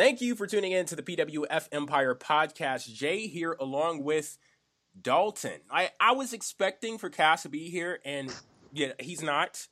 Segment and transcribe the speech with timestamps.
[0.00, 2.90] Thank you for tuning in to the PWF Empire podcast.
[2.90, 4.38] Jay here along with
[4.98, 5.60] Dalton.
[5.70, 8.34] I, I was expecting for Cass to be here, and
[8.72, 9.66] yeah, he's not.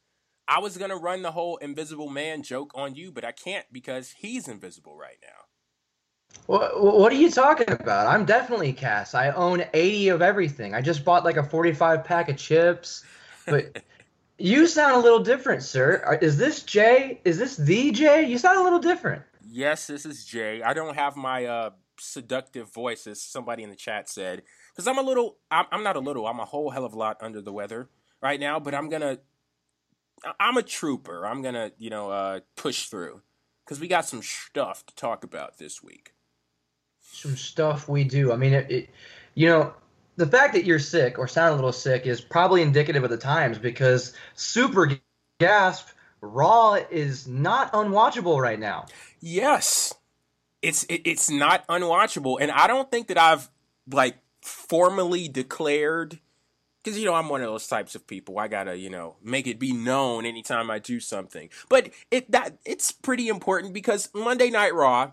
[0.47, 4.13] I was gonna run the whole invisible man joke on you, but I can't because
[4.19, 6.37] he's invisible right now.
[6.45, 8.07] What, what are you talking about?
[8.07, 9.15] I'm definitely Cass.
[9.15, 10.75] I own 80 of everything.
[10.75, 13.03] I just bought like a 45 pack of chips.
[13.47, 13.83] But
[14.39, 16.19] you sound a little different, sir.
[16.21, 17.19] Is this Jay?
[17.25, 18.27] Is this the Jay?
[18.27, 19.23] You sound a little different.
[19.51, 20.63] Yes, this is Jay.
[20.63, 24.43] I don't have my uh, seductive voice, as somebody in the chat said,
[24.73, 25.39] because I'm a little.
[25.51, 26.27] I'm, I'm not a little.
[26.27, 27.89] I'm a whole hell of a lot under the weather
[28.23, 28.61] right now.
[28.61, 29.19] But I'm gonna.
[30.39, 31.27] I'm a trooper.
[31.27, 33.23] I'm gonna, you know, uh, push through
[33.65, 36.13] because we got some stuff to talk about this week.
[37.01, 38.33] Some stuff we do.
[38.33, 38.91] I mean, it, it,
[39.35, 39.73] you know,
[40.17, 43.17] the fact that you're sick or sound a little sick is probably indicative of the
[43.17, 44.91] times because Super
[45.39, 45.89] Gasp
[46.21, 48.87] Raw is not unwatchable right now.
[49.21, 49.95] Yes,
[50.63, 53.49] it's it, it's not unwatchable, and I don't think that I've
[53.91, 56.21] like formally declared
[56.83, 58.39] because you know I'm one of those types of people.
[58.39, 61.49] I gotta you know make it be known anytime I do something.
[61.69, 65.13] But it that it's pretty important because Monday Night Raw,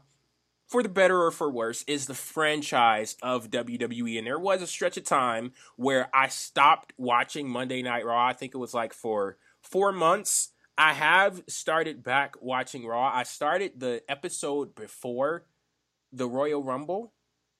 [0.67, 4.17] for the better or for worse, is the franchise of WWE.
[4.17, 8.25] And there was a stretch of time where I stopped watching Monday Night Raw.
[8.25, 10.49] I think it was like for four months.
[10.77, 13.09] I have started back watching Raw.
[13.13, 15.45] I started the episode before
[16.11, 17.13] the Royal Rumble,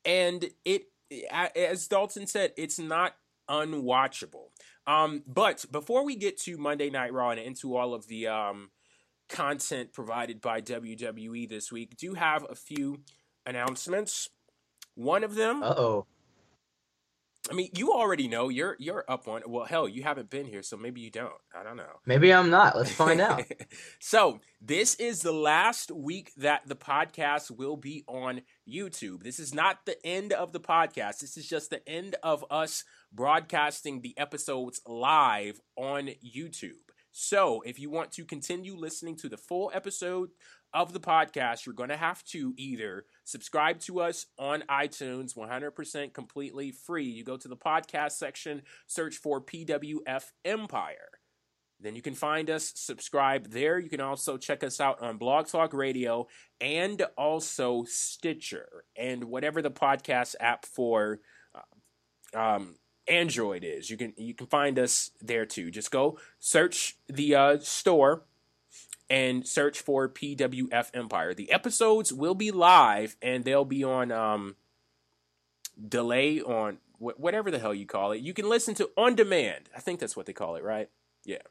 [0.04, 0.84] and it,
[1.32, 3.16] as Dalton said, it's not
[3.50, 4.50] unwatchable.
[4.88, 8.72] Um, but before we get to Monday Night Raw and into all of the um,
[9.30, 13.02] content provided by WWE this week, do have a few
[13.46, 14.30] announcements.
[14.96, 15.62] One of them.
[15.64, 16.06] oh.
[17.50, 19.44] I mean, you already know you're you're up on.
[19.46, 21.34] Well, hell, you haven't been here, so maybe you don't.
[21.54, 22.00] I don't know.
[22.06, 22.76] Maybe I'm not.
[22.76, 23.44] Let's find out.
[24.00, 29.24] so this is the last week that the podcast will be on YouTube.
[29.24, 31.20] This is not the end of the podcast.
[31.20, 36.86] This is just the end of us broadcasting the episodes live on YouTube.
[37.18, 40.32] So, if you want to continue listening to the full episode
[40.76, 46.14] of the podcast, you're going to have to either subscribe to us on iTunes 100%
[46.14, 47.06] completely free.
[47.06, 51.10] You go to the podcast section, search for PWF Empire.
[51.80, 53.80] Then you can find us, subscribe there.
[53.80, 56.28] You can also check us out on Blog Talk Radio
[56.60, 61.20] and also Stitcher and whatever the podcast app for
[61.54, 62.76] uh, um,
[63.08, 63.90] Android is.
[63.90, 65.70] You can you can find us there too.
[65.70, 68.26] Just go search the uh, store
[69.10, 71.34] and search for PWF Empire.
[71.34, 74.56] The episodes will be live and they'll be on um,
[75.88, 78.22] delay on wh- whatever the hell you call it.
[78.22, 79.70] You can listen to on demand.
[79.76, 80.90] I think that's what they call it, right?
[81.24, 81.42] Yeah.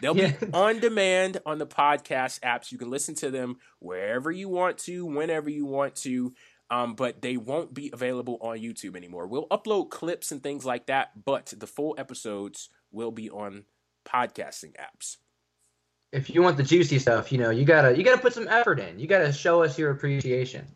[0.00, 0.32] They'll yeah.
[0.32, 2.72] be on demand on the podcast apps.
[2.72, 6.34] You can listen to them wherever you want to, whenever you want to.
[6.70, 9.26] Um, but they won't be available on YouTube anymore.
[9.26, 13.64] We'll upload clips and things like that, but the full episodes will be on
[14.06, 15.18] podcasting apps
[16.12, 18.78] if you want the juicy stuff, you know, you gotta you gotta put some effort
[18.78, 18.98] in.
[18.98, 20.66] You gotta show us your appreciation.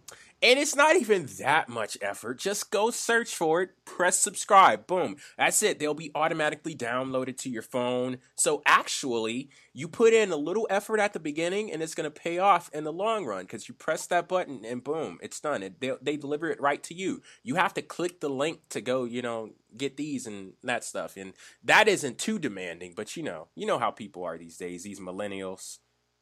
[0.43, 2.39] And it's not even that much effort.
[2.39, 5.17] Just go search for it, press subscribe, boom.
[5.39, 5.79] That's it.
[5.79, 8.19] They'll be automatically downloaded to your phone.
[8.35, 12.11] So actually, you put in a little effort at the beginning and it's going to
[12.11, 15.63] pay off in the long run because you press that button and boom, it's done.
[15.63, 17.23] It, they, they deliver it right to you.
[17.43, 21.17] You have to click the link to go, you know, get these and that stuff.
[21.17, 21.33] And
[21.65, 25.01] that isn't too demanding, but you know, you know how people are these days, these
[25.01, 25.79] millennials,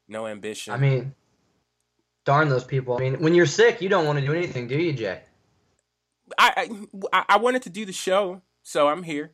[0.06, 0.72] no ambition.
[0.72, 1.14] I mean,
[2.24, 2.96] darn those people.
[2.96, 5.20] I mean, when you're sick, you don't want to do anything, do you, Jay?
[6.38, 6.68] I
[7.12, 9.32] I, I wanted to do the show, so I'm here.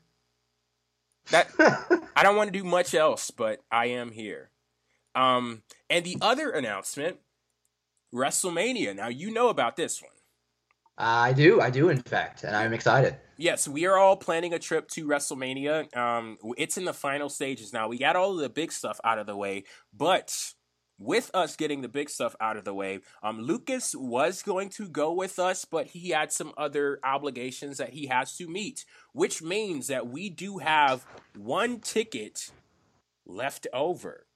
[1.30, 1.48] That
[2.16, 4.50] I don't want to do much else, but I am here.
[5.14, 7.18] Um, and the other announcement,
[8.14, 8.94] WrestleMania.
[8.96, 10.10] Now you know about this one.
[11.02, 13.16] I do, I do, in fact, and I'm excited.
[13.38, 15.96] Yes, we are all planning a trip to WrestleMania.
[15.96, 17.88] Um, it's in the final stages now.
[17.88, 19.64] We got all of the big stuff out of the way,
[19.96, 20.52] but
[21.00, 24.86] with us getting the big stuff out of the way, um, Lucas was going to
[24.86, 29.42] go with us, but he had some other obligations that he has to meet, which
[29.42, 32.52] means that we do have one ticket
[33.26, 34.26] left over.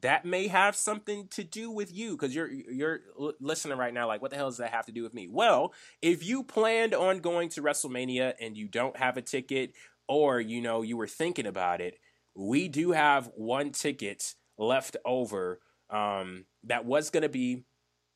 [0.00, 3.00] That may have something to do with you because you're you're
[3.40, 4.06] listening right now.
[4.06, 5.28] Like, what the hell does that have to do with me?
[5.30, 9.72] Well, if you planned on going to WrestleMania and you don't have a ticket,
[10.06, 11.98] or you know you were thinking about it,
[12.34, 15.60] we do have one ticket left over
[15.94, 17.64] um, that was going to be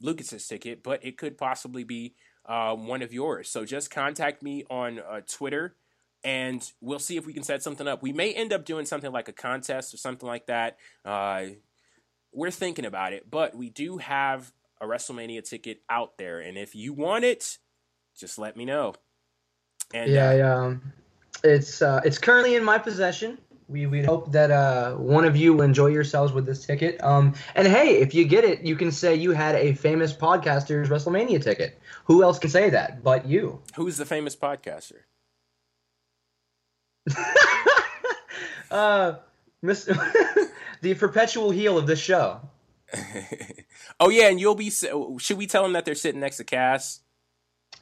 [0.00, 2.14] Lucas's ticket, but it could possibly be
[2.44, 3.48] uh, one of yours.
[3.48, 5.76] So just contact me on uh, Twitter
[6.25, 8.02] and we'll see if we can set something up.
[8.02, 10.78] We may end up doing something like a contest or something like that.
[11.04, 11.46] Uh,
[12.32, 16.74] we're thinking about it, but we do have a WrestleMania ticket out there, and if
[16.74, 17.58] you want it,
[18.19, 18.94] just let me know.
[19.94, 20.54] And yeah, uh, yeah.
[20.54, 20.92] Um,
[21.44, 23.38] it's uh, it's currently in my possession.
[23.69, 27.03] We we hope that uh, one of you will enjoy yourselves with this ticket.
[27.03, 30.88] Um, and hey, if you get it, you can say you had a famous podcaster's
[30.88, 31.79] WrestleMania ticket.
[32.05, 33.61] Who else can say that but you?
[33.76, 35.00] Who's the famous podcaster?
[38.70, 39.17] uh,
[39.61, 39.85] Miss,
[40.81, 42.41] the perpetual heel of this show.
[44.00, 44.70] oh yeah, and you'll be.
[44.70, 47.00] Should we tell them that they're sitting next to Cass?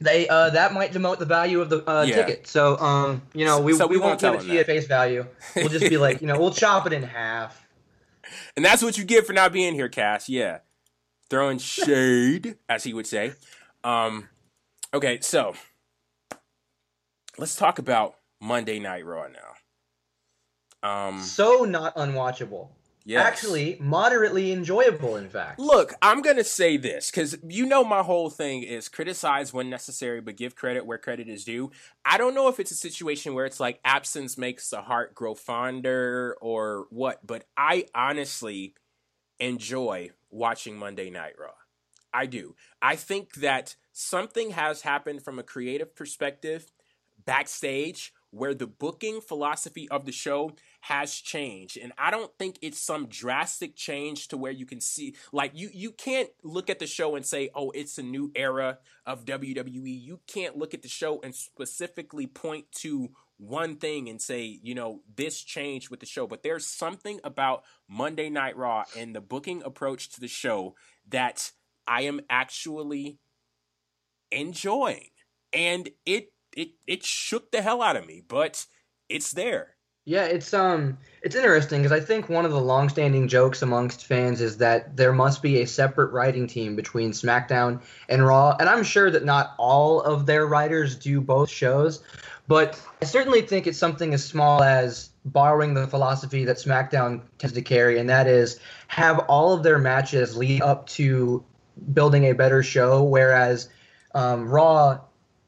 [0.01, 2.17] They uh, that might demote the value of the uh, yeah.
[2.17, 2.47] ticket.
[2.47, 4.67] So um, you know, we, so we, we won't, won't give it to you at
[4.67, 5.27] face value.
[5.55, 7.67] We'll just be like, you know, we'll chop it in half.
[8.57, 10.29] And that's what you get for not being here, Cass.
[10.29, 10.59] Yeah,
[11.31, 13.33] throwing shade, as he would say.
[13.85, 14.29] Um,
[14.93, 15.55] okay, so
[17.39, 19.57] let's talk about Monday Night Raw now.
[20.83, 22.69] Um, so not unwatchable.
[23.09, 23.25] Yes.
[23.25, 25.61] Actually, moderately enjoyable, in fact.
[25.61, 29.71] Look, I'm going to say this because you know my whole thing is criticize when
[29.71, 31.71] necessary, but give credit where credit is due.
[32.05, 35.37] I don't know if it's a situation where it's like absence makes the heart grow
[35.37, 38.75] fonder or what, but I honestly
[39.39, 41.55] enjoy watching Monday Night Raw.
[42.13, 42.57] I do.
[42.83, 46.73] I think that something has happened from a creative perspective
[47.25, 50.53] backstage where the booking philosophy of the show
[50.83, 51.79] has changed.
[51.79, 55.71] And i don't think it's some drastic change to where you can see like you
[55.73, 60.03] you can't look at the show and say oh it's a new era of WWE
[60.03, 64.75] you can't look at the show and specifically point to one thing and say you
[64.75, 66.27] know this changed with the show.
[66.27, 70.75] But there's something about Monday Night Raw and the booking approach to the show
[71.09, 71.53] that
[71.87, 73.19] I am actually
[74.31, 75.11] enjoying.
[75.53, 78.67] And it it it shook the hell out of me, but
[79.09, 79.77] it's there.
[80.09, 84.41] Yeah, it's um it's interesting because I think one of the long-standing jokes amongst fans
[84.41, 88.85] is that there must be a separate writing team between SmackDown and Raw, and I'm
[88.85, 92.05] sure that not all of their writers do both shows,
[92.47, 97.55] but I certainly think it's something as small as borrowing the philosophy that SmackDown tends
[97.55, 101.45] to carry, and that is have all of their matches lead up to
[101.93, 103.69] building a better show, whereas
[104.15, 105.01] um, Raw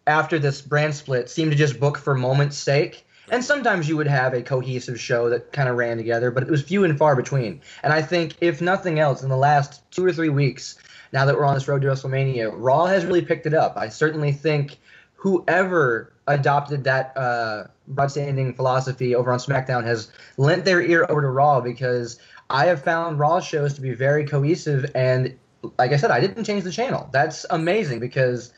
[0.08, 3.06] after this brand split seemed to just book for moment's sake.
[3.30, 6.50] And sometimes you would have a cohesive show that kind of ran together, but it
[6.50, 7.60] was few and far between.
[7.82, 10.78] And I think, if nothing else, in the last two or three weeks,
[11.12, 13.76] now that we're on this road to WrestleMania, Raw has really picked it up.
[13.76, 14.78] I certainly think
[15.14, 21.28] whoever adopted that uh, broadstanding philosophy over on SmackDown has lent their ear over to
[21.28, 22.18] Raw because
[22.48, 24.90] I have found Raw shows to be very cohesive.
[24.94, 25.36] And
[25.78, 27.10] like I said, I didn't change the channel.
[27.12, 28.52] That's amazing because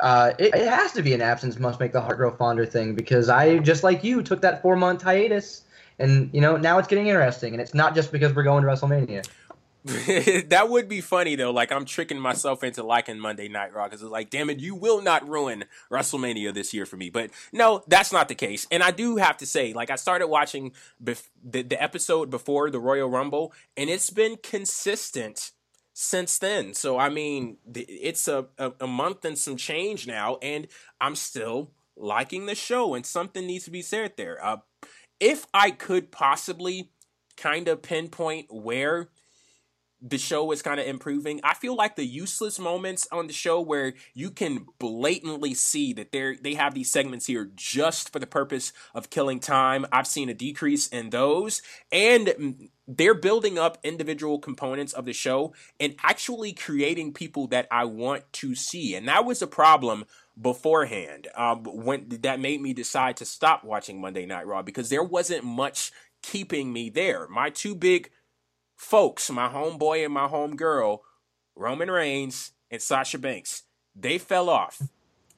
[0.00, 2.94] uh, it, it, has to be an absence must make the heart grow fonder thing
[2.94, 5.62] because I just like you took that four month hiatus
[5.98, 8.68] and you know now it's getting interesting and it's not just because we're going to
[8.68, 9.26] WrestleMania.
[10.48, 11.52] that would be funny though.
[11.52, 14.74] Like I'm tricking myself into liking Monday Night Raw because it's like, damn it, you
[14.74, 17.08] will not ruin WrestleMania this year for me.
[17.08, 18.66] But no, that's not the case.
[18.72, 20.72] And I do have to say, like I started watching
[21.02, 25.52] bef- the, the episode before the Royal Rumble, and it's been consistent
[25.98, 26.74] since then.
[26.74, 30.68] So I mean, it's a, a, a month and some change now, and
[31.00, 34.44] I'm still liking the show, and something needs to be said there.
[34.44, 34.58] Uh,
[35.20, 36.90] if I could possibly
[37.38, 39.08] kind of pinpoint where
[40.02, 41.40] the show is kind of improving.
[41.42, 46.12] I feel like the useless moments on the show where you can blatantly see that
[46.12, 49.86] they they have these segments here just for the purpose of killing time.
[49.90, 55.54] I've seen a decrease in those and they're building up individual components of the show
[55.80, 58.94] and actually creating people that I want to see.
[58.94, 60.04] And that was a problem
[60.40, 65.02] beforehand um, when that made me decide to stop watching Monday Night Raw because there
[65.02, 65.90] wasn't much
[66.22, 67.26] keeping me there.
[67.28, 68.10] My two big
[68.76, 71.00] folks, my homeboy and my homegirl,
[71.54, 73.64] Roman Reigns and Sasha Banks,
[73.94, 74.82] they fell off.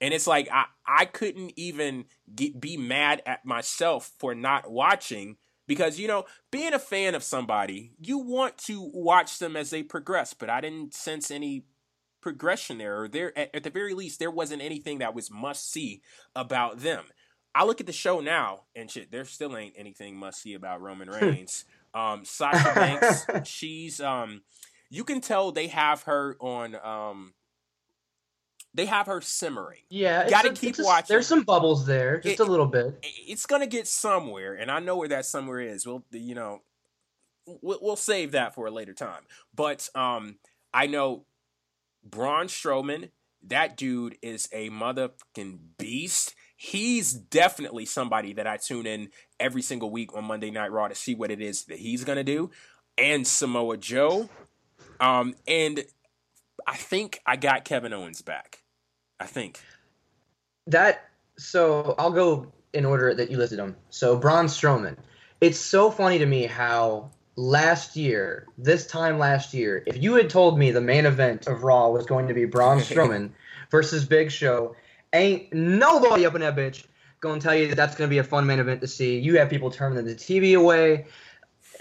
[0.01, 2.05] And it's like I, I couldn't even
[2.35, 7.23] get, be mad at myself for not watching because you know being a fan of
[7.23, 11.65] somebody you want to watch them as they progress but i didn't sense any
[12.21, 15.71] progression there or there at, at the very least there wasn't anything that was must
[15.71, 16.03] see
[16.35, 17.05] about them.
[17.55, 20.81] I look at the show now and shit there still ain't anything must see about
[20.81, 21.15] roman hmm.
[21.15, 21.65] reigns
[21.95, 24.43] um, Sasha Banks, she's um,
[24.91, 27.35] you can tell they have her on um,
[28.75, 29.81] they have her simmering.
[29.89, 31.07] Yeah, gotta a, keep watching.
[31.09, 32.99] There's some bubbles there, just it, a little bit.
[33.03, 35.87] It's gonna get somewhere, and I know where that somewhere is.
[35.87, 36.63] Well, you know,
[37.47, 39.23] we'll, we'll save that for a later time.
[39.55, 40.37] But um,
[40.73, 41.25] I know
[42.05, 43.11] Braun Strowman.
[43.47, 49.91] That dude is a motherfucking beast he's definitely somebody that I tune in every single
[49.91, 52.51] week on Monday Night Raw to see what it is that he's gonna do.
[52.99, 54.29] And Samoa Joe.
[55.01, 55.85] Um, and
[56.67, 58.65] I think I got Kevin Owens back.
[59.21, 59.61] I think
[60.67, 61.09] that.
[61.39, 63.77] So I'll go in order that you listed them.
[63.91, 64.97] So Braun Strowman.
[65.41, 70.29] It's so funny to me how last year, this time last year, if you had
[70.29, 73.31] told me the main event of Raw was going to be Braun Strowman
[73.71, 74.75] versus Big Show,
[75.13, 76.85] ain't nobody up in that bitch
[77.21, 79.19] going to tell you that that's going to be a fun main event to see.
[79.19, 81.07] You have people turning the TV away,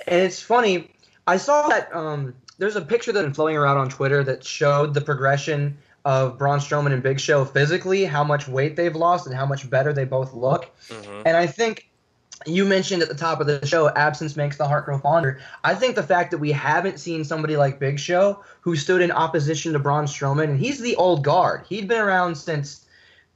[0.07, 0.91] and it's funny.
[1.27, 4.93] I saw that um, there's a picture that's been flowing around on Twitter that showed
[4.93, 9.35] the progression of Braun Strowman and Big Show physically, how much weight they've lost, and
[9.35, 10.73] how much better they both look.
[10.87, 11.23] Mm-hmm.
[11.25, 11.89] And I think
[12.45, 15.41] you mentioned at the top of the show, absence makes the heart grow fonder.
[15.63, 19.11] I think the fact that we haven't seen somebody like Big Show who stood in
[19.11, 21.65] opposition to Braun Strowman, and he's the old guard.
[21.67, 22.86] He'd been around since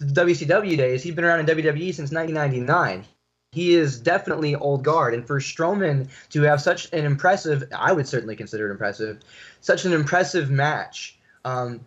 [0.02, 1.04] the WCW days.
[1.04, 3.06] He's been around in WWE since 1999
[3.52, 5.14] he is definitely old guard.
[5.14, 9.20] And for Strowman to have such an impressive, I would certainly consider it impressive,
[9.60, 11.82] such an impressive match, um,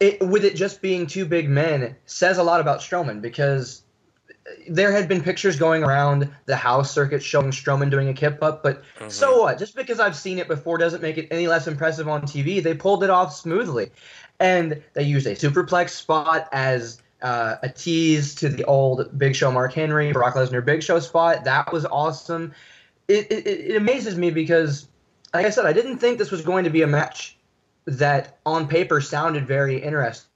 [0.00, 3.82] it, with it just being two big men, says a lot about Strowman because
[4.68, 8.62] there had been pictures going around the house circuit showing Strowman doing a kip up,
[8.62, 9.08] but mm-hmm.
[9.08, 9.58] so what?
[9.58, 12.62] Just because I've seen it before doesn't make it any less impressive on TV.
[12.62, 13.90] They pulled it off smoothly.
[14.40, 19.50] And they used a superplex spot as uh, a tease to the old Big Show
[19.50, 21.44] Mark Henry, Brock Lesnar Big Show spot.
[21.44, 22.52] That was awesome.
[23.08, 24.86] It, it, it amazes me because,
[25.32, 27.38] like I said, I didn't think this was going to be a match
[27.86, 30.28] that on paper sounded very interesting.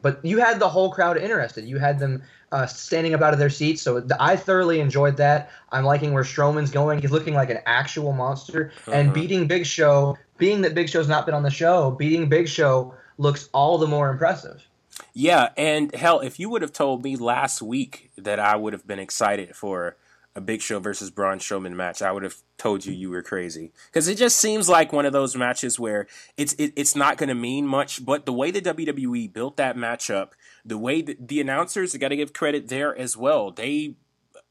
[0.00, 1.64] But you had the whole crowd interested.
[1.64, 3.82] You had them uh, standing up out of their seats.
[3.82, 5.50] So I thoroughly enjoyed that.
[5.72, 7.00] I'm liking where Strowman's going.
[7.00, 8.72] He's looking like an actual monster.
[8.86, 8.92] Uh-huh.
[8.92, 12.48] And beating Big Show, being that Big Show's not been on the show, beating Big
[12.48, 14.67] Show looks all the more impressive.
[15.14, 18.86] Yeah, and hell, if you would have told me last week that I would have
[18.86, 19.96] been excited for
[20.34, 23.72] a Big Show versus Braun Strowman match, I would have told you you were crazy
[23.86, 27.28] because it just seems like one of those matches where it's it, it's not going
[27.28, 28.04] to mean much.
[28.04, 30.30] But the way the WWE built that matchup,
[30.64, 33.50] the way the announcers got to give credit there as well.
[33.50, 33.96] They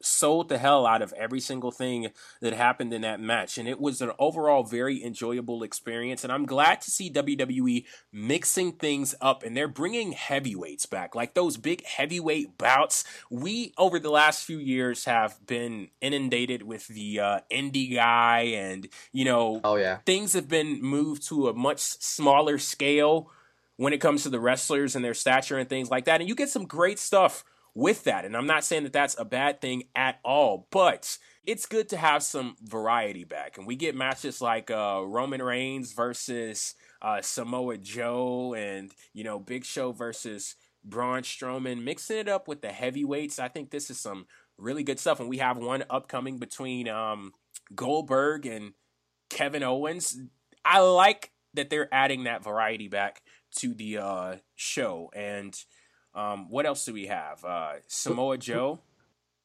[0.01, 2.09] sold the hell out of every single thing
[2.41, 3.57] that happened in that match.
[3.57, 6.23] And it was an overall very enjoyable experience.
[6.23, 11.15] And I'm glad to see WWE mixing things up and they're bringing heavyweights back.
[11.15, 13.03] Like those big heavyweight bouts.
[13.29, 18.87] We, over the last few years, have been inundated with the uh, indie guy and,
[19.11, 19.97] you know, oh, yeah.
[20.05, 23.31] things have been moved to a much smaller scale
[23.77, 26.19] when it comes to the wrestlers and their stature and things like that.
[26.19, 27.43] And you get some great stuff
[27.77, 28.25] with that.
[28.25, 31.97] And I'm not saying that that's a bad thing at all, but it's good to
[31.97, 33.57] have some variety back.
[33.57, 39.37] And we get matches like uh, Roman Reigns versus uh, Samoa Joe and, you know,
[39.37, 43.37] Big Show versus Braun Strowman, mixing it up with the heavyweights.
[43.37, 44.25] I think this is some
[44.57, 45.19] really good stuff.
[45.19, 47.31] And we have one upcoming between um,
[47.75, 48.73] Goldberg and
[49.29, 50.19] Kevin Owens.
[50.65, 53.21] I like that they're adding that variety back
[53.57, 55.11] to the uh, show.
[55.15, 55.55] And
[56.17, 57.45] um, what else do we have?
[57.45, 58.79] Uh, Samoa Joe.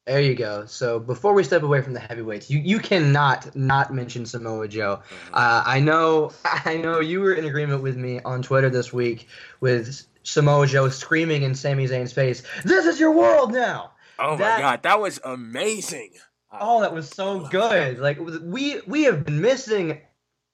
[0.05, 0.65] There you go.
[0.65, 4.97] So before we step away from the heavyweights, you, you cannot not mention Samoa Joe.
[4.97, 5.33] Mm-hmm.
[5.33, 9.27] Uh, I know I know you were in agreement with me on Twitter this week
[9.61, 14.57] with Samoa Joe screaming in Sami Zayn's face, "This is your world now." Oh that,
[14.57, 16.11] my god, that was amazing.
[16.51, 17.99] Oh, that was so good.
[17.99, 20.01] Like we we have been missing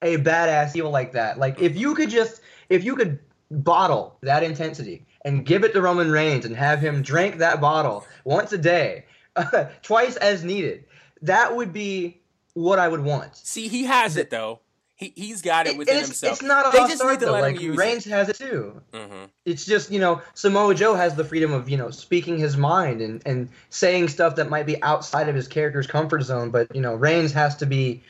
[0.02, 1.40] a badass heel like that.
[1.40, 3.20] Like if you could just if you could
[3.52, 8.06] bottle that intensity and give it to Roman Reigns and have him drink that bottle
[8.24, 10.86] once a day, uh, twice as needed.
[11.22, 12.22] That would be
[12.54, 13.36] what I would want.
[13.36, 14.60] See, he has it though.
[14.96, 16.34] He he's got it within it's, himself.
[16.34, 18.10] It's not a they just need to let like, him use Reigns it.
[18.10, 18.82] has it too.
[18.92, 19.26] Mm-hmm.
[19.46, 23.02] It's just you know Samoa Joe has the freedom of you know speaking his mind
[23.02, 26.82] and and saying stuff that might be outside of his character's comfort zone, but you
[26.82, 28.04] know Reigns has to be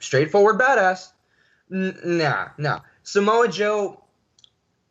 [0.00, 1.12] straightforward badass.
[1.72, 2.80] N- nah, nah.
[3.04, 4.02] Samoa Joe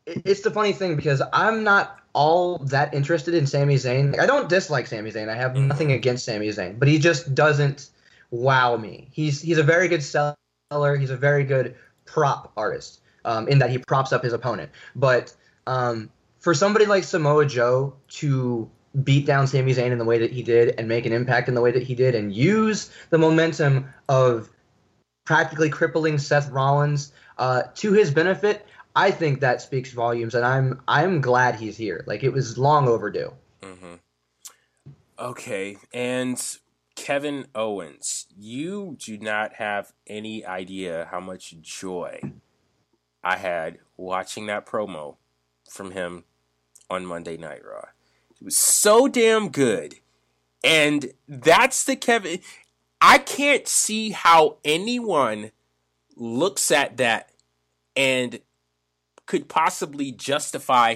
[0.07, 4.11] it's the funny thing because I'm not all that interested in Sami Zayn.
[4.11, 5.29] Like, I don't dislike Sami Zayn.
[5.29, 5.67] I have mm-hmm.
[5.67, 7.89] nothing against Sami Zayn, but he just doesn't
[8.31, 9.09] wow me.
[9.11, 10.35] He's he's a very good seller.
[10.71, 14.71] He's a very good prop artist um, in that he props up his opponent.
[14.95, 15.35] But
[15.67, 16.09] um,
[16.39, 18.69] for somebody like Samoa Joe to
[19.03, 21.53] beat down Sami Zayn in the way that he did and make an impact in
[21.53, 24.49] the way that he did and use the momentum of
[25.25, 28.65] practically crippling Seth Rollins uh, to his benefit,
[28.97, 32.03] I think that speaks volumes, and I'm I'm glad he's here.
[32.07, 33.31] Like it was long overdue.
[33.61, 33.93] Mm-hmm.
[35.19, 36.57] Okay, and
[36.95, 42.19] Kevin Owens, you do not have any idea how much joy
[43.23, 45.17] I had watching that promo
[45.69, 46.23] from him
[46.89, 47.89] on Monday Night Raw.
[48.41, 49.97] It was so damn good.
[50.63, 52.39] And that's the Kevin.
[52.99, 55.51] I can't see how anyone
[56.15, 57.31] looks at that
[57.95, 58.39] and
[59.27, 60.95] could possibly justify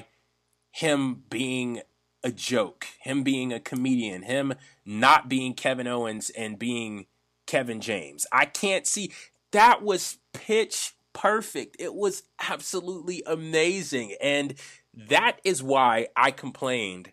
[0.72, 1.82] him being
[2.24, 4.54] a joke, him being a comedian, him
[4.86, 7.06] not being Kevin Owens and being
[7.46, 8.26] Kevin James.
[8.32, 9.12] I can't see
[9.52, 11.76] that was pitch perfect.
[11.80, 14.16] It was absolutely amazing.
[14.22, 14.54] And
[14.94, 17.12] that is why I complained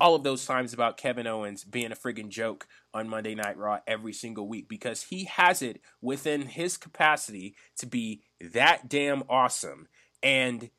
[0.00, 3.80] all of those times about Kevin Owens being a friggin' joke on Monday Night Raw
[3.86, 9.88] every single week because he has it within his capacity to be that damn awesome.
[10.22, 10.70] And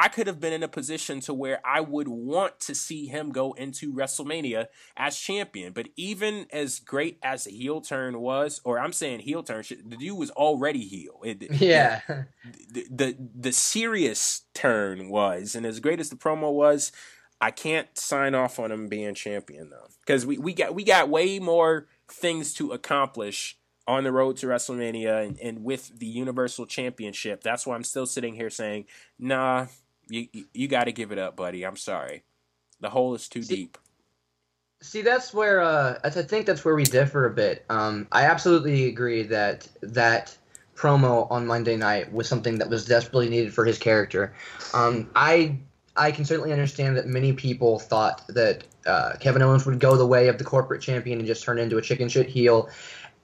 [0.00, 3.32] I could have been in a position to where I would want to see him
[3.32, 5.72] go into WrestleMania as champion.
[5.72, 9.96] But even as great as the heel turn was, or I'm saying heel turn, the
[9.96, 11.20] dude was already heel.
[11.24, 12.00] It, yeah.
[12.70, 16.92] The, the the serious turn was, and as great as the promo was,
[17.40, 21.08] I can't sign off on him being champion though, because we, we got we got
[21.08, 23.57] way more things to accomplish
[23.88, 27.42] on the road to WrestleMania and, and with the Universal Championship.
[27.42, 28.84] That's why I'm still sitting here saying,
[29.18, 29.66] nah,
[30.08, 31.64] you you got to give it up, buddy.
[31.64, 32.22] I'm sorry.
[32.80, 33.78] The hole is too see, deep.
[34.82, 37.64] See, that's where uh, I think that's where we differ a bit.
[37.70, 40.36] Um, I absolutely agree that that
[40.76, 44.34] promo on Monday night was something that was desperately needed for his character.
[44.74, 45.58] Um, I
[45.96, 50.06] I can certainly understand that many people thought that uh, Kevin Owens would go the
[50.06, 52.68] way of the corporate champion and just turn into a chicken shit heel,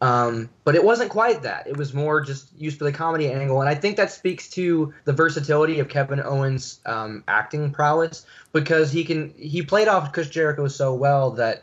[0.04, 1.66] um, but it wasn't quite that.
[1.66, 4.92] It was more just used for the comedy angle, and I think that speaks to
[5.06, 10.28] the versatility of Kevin Owens' um, acting prowess because he can he played off Chris
[10.28, 11.62] Jericho so well that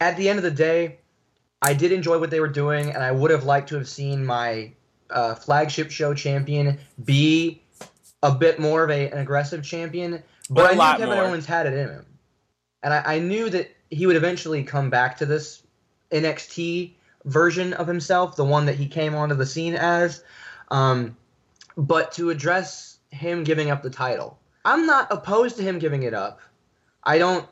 [0.00, 1.00] at the end of the day,
[1.60, 4.24] I did enjoy what they were doing, and I would have liked to have seen
[4.24, 4.72] my
[5.10, 7.62] uh, flagship show champion be
[8.22, 10.22] a bit more of a, an aggressive champion.
[10.48, 11.26] But, I knew Kevin more.
[11.26, 12.06] Owens had it in him,
[12.82, 15.62] and I, I knew that he would eventually come back to this
[16.10, 16.94] NXT
[17.24, 20.22] version of himself, the one that he came onto the scene as.
[20.70, 21.16] Um,
[21.76, 26.14] but to address him giving up the title, I'm not opposed to him giving it
[26.14, 26.40] up.
[27.04, 27.46] I don't.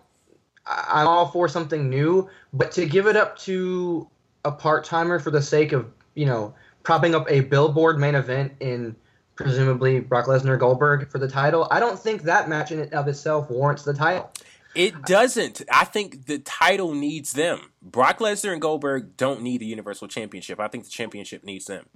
[0.66, 4.08] I'm all for something new, but to give it up to
[4.44, 8.52] a part timer for the sake of you know propping up a billboard main event
[8.60, 8.94] in
[9.34, 13.08] presumably Brock Lesnar Goldberg for the title, I don't think that match in and of
[13.08, 14.30] itself warrants the title.
[14.74, 15.62] It doesn't.
[15.70, 17.72] I think the title needs them.
[17.82, 20.60] Brock Lesnar and Goldberg don't need the Universal Championship.
[20.60, 21.86] I think the championship needs them.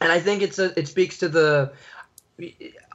[0.00, 1.72] And I think it's a, it speaks to the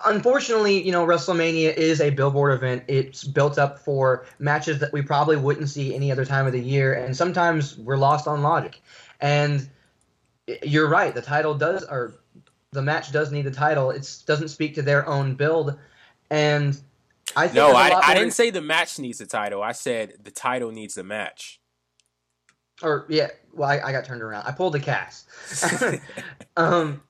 [0.05, 2.83] unfortunately, you know, WrestleMania is a billboard event.
[2.87, 6.59] It's built up for matches that we probably wouldn't see any other time of the
[6.59, 8.81] year, and sometimes we're lost on logic.
[9.21, 9.69] And
[10.63, 12.13] you're right, the title does, or
[12.71, 13.91] the match does need the title.
[13.91, 15.77] It doesn't speak to their own build,
[16.29, 16.79] and
[17.37, 19.61] I no, I, I didn't say the match needs the title.
[19.61, 21.59] I said the title needs the match.
[22.81, 24.47] Or yeah, well, I, I got turned around.
[24.47, 25.27] I pulled the cast.
[26.57, 27.01] um,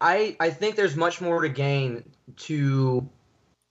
[0.00, 2.02] I I think there's much more to gain
[2.38, 3.08] to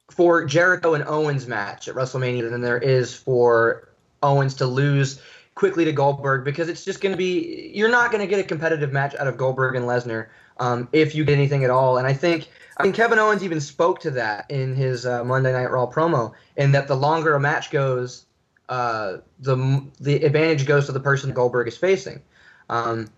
[0.09, 3.89] for Jericho and Owens match at WrestleMania than there is for
[4.23, 5.21] Owens to lose
[5.55, 8.43] quickly to Goldberg because it's just going to be you're not going to get a
[8.43, 10.27] competitive match out of Goldberg and Lesnar
[10.59, 11.97] um, if you get anything at all.
[11.97, 15.51] And I think I mean Kevin Owens even spoke to that in his uh, Monday
[15.51, 18.25] Night Raw promo, in that the longer a match goes,
[18.67, 22.21] uh, the the advantage goes to the person Goldberg is facing.
[22.69, 23.09] Um,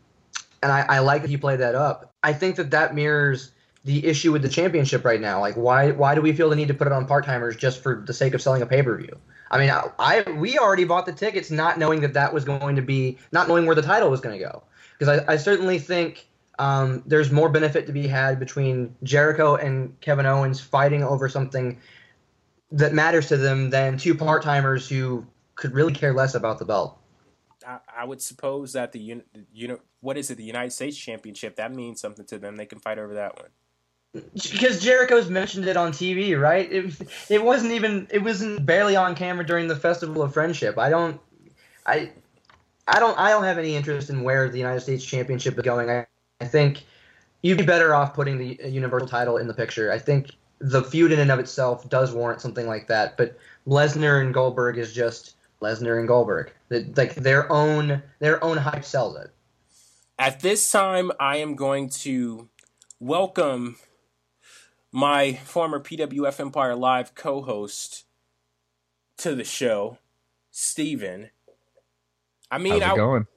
[0.63, 2.13] and I, I like that he played that up.
[2.23, 3.51] I think that that mirrors
[3.83, 5.39] the issue with the championship right now.
[5.39, 7.81] Like, why why do we feel the need to put it on part timers just
[7.81, 9.17] for the sake of selling a pay per view?
[9.49, 12.77] I mean, I, I, we already bought the tickets not knowing that that was going
[12.77, 14.63] to be not knowing where the title was going to go
[14.97, 16.25] because I, I certainly think
[16.61, 21.79] um, there's more benefit to be had between Jericho and Kevin Owens fighting over something
[22.71, 26.65] that matters to them than two part timers who could really care less about the
[26.65, 26.99] belt.
[27.67, 31.55] I, I would suppose that the you know what is it the United States Championship
[31.55, 32.57] that means something to them.
[32.57, 36.71] They can fight over that one because Jericho's mentioned it on TV, right?
[36.71, 36.93] It
[37.27, 40.77] it wasn't even it wasn't barely on camera during the Festival of Friendship.
[40.77, 41.19] I don't
[41.87, 42.11] I
[42.87, 45.89] I don't I don't have any interest in where the United States Championship is going.
[45.89, 46.05] I,
[46.41, 46.83] I think
[47.43, 49.91] you'd be better off putting the Universal title in the picture.
[49.91, 54.21] I think the feud in and of itself does warrant something like that, but Lesnar
[54.21, 56.51] and Goldberg is just Lesnar and Goldberg.
[56.69, 59.31] Like their own their own hype sells it.
[60.17, 62.49] At this time, I am going to
[62.99, 63.77] welcome
[64.91, 68.05] my former PWF Empire Live co host
[69.17, 69.99] to the show,
[70.49, 71.29] Stephen.
[72.49, 73.27] I mean, How's it I, going?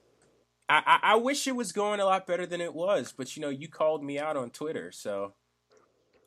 [0.67, 3.49] I, I wish it was going a lot better than it was, but you know,
[3.49, 5.33] you called me out on Twitter, so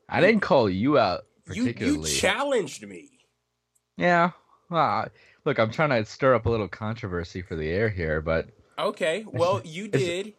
[0.08, 1.98] I didn't call you out particularly.
[1.98, 3.10] You, you challenged me.
[3.96, 4.30] Yeah.
[4.70, 5.08] Well,
[5.44, 8.48] look, I'm trying to stir up a little controversy for the air here, but
[8.78, 9.24] okay.
[9.32, 10.34] Well, you did.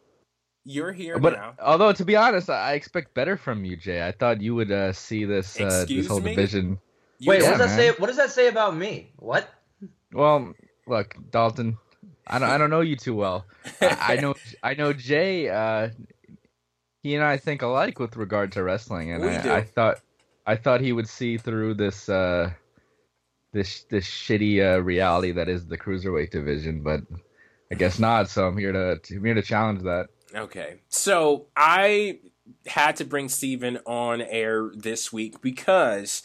[0.66, 1.54] You're here but now.
[1.60, 4.06] although to be honest, I I expect better from you, Jay.
[4.06, 6.36] I thought you would uh, see this uh, this whole me?
[6.36, 6.80] division.
[7.18, 7.94] You Wait, Yeah, what does that man.
[7.94, 8.00] say?
[8.00, 9.12] What does that say about me?
[9.16, 9.50] What?
[10.14, 10.54] Well,
[10.86, 11.78] look, Dalton,
[12.30, 13.46] I don't I don't know you too well.
[13.82, 15.50] I, I know I know Jay.
[15.50, 15.90] Uh,
[17.02, 19.58] he and I think alike with regard to wrestling, and I.
[19.58, 20.00] I thought
[20.46, 22.52] I thought he would see through this uh,
[23.54, 27.02] this this shitty uh, reality that is the cruiserweight division, but
[27.72, 28.30] I guess not.
[28.30, 30.08] So I'm here to I'm here to challenge that.
[30.34, 30.76] Okay.
[30.90, 32.20] So I
[32.68, 36.24] had to bring Stephen on air this week because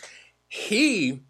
[0.48, 1.20] he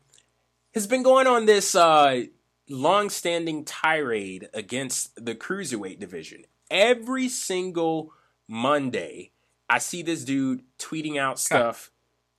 [0.74, 2.24] has been going on this uh,
[2.68, 6.44] long-standing tirade against the cruiserweight division.
[6.70, 8.12] Every single
[8.48, 9.32] Monday,
[9.68, 11.90] I see this dude tweeting out stuff,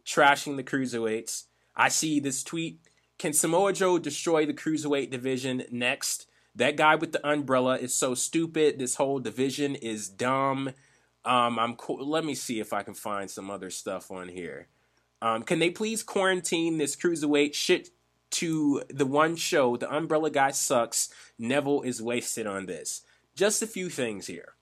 [0.05, 1.45] trashing the cruiserweights.
[1.75, 2.79] I see this tweet:
[3.17, 6.27] Can Samoa Joe destroy the cruiserweight division next?
[6.55, 8.79] That guy with the umbrella is so stupid.
[8.79, 10.71] This whole division is dumb.
[11.25, 14.67] Um, I'm co- let me see if I can find some other stuff on here.
[15.21, 17.89] Um, can they please quarantine this cruiserweight shit
[18.39, 19.77] to the one show?
[19.77, 21.09] The umbrella guy sucks.
[21.37, 23.01] Neville is wasted on this.
[23.35, 24.53] Just a few things here.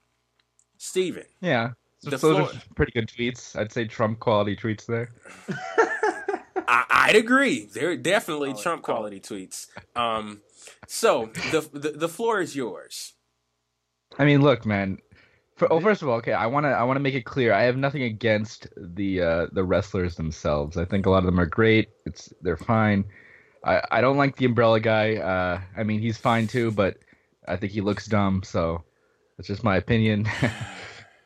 [0.77, 1.25] Stephen.
[1.41, 1.71] Yeah.
[1.99, 3.55] So The those floor- pretty good tweets.
[3.59, 5.09] I'd say Trump quality tweets there.
[6.67, 7.65] I, I'd agree.
[7.65, 8.95] They're definitely Oh, Trump cool.
[8.95, 9.67] quality tweets.
[9.95, 10.41] Um,
[10.87, 13.13] so the, the the floor is yours.
[14.17, 14.99] I mean, look, man.
[15.55, 17.53] For, oh, first of all, okay, I want to I want to make it clear.
[17.53, 20.77] I have nothing against the uh, the wrestlers themselves.
[20.77, 21.89] I think a lot of them are great.
[22.05, 23.05] It's they're fine.
[23.63, 25.15] I, I don't like the umbrella guy.
[25.15, 26.97] Uh, I mean, he's fine too, but
[27.47, 28.43] I think he looks dumb.
[28.43, 28.83] So
[29.37, 30.27] that's just my opinion.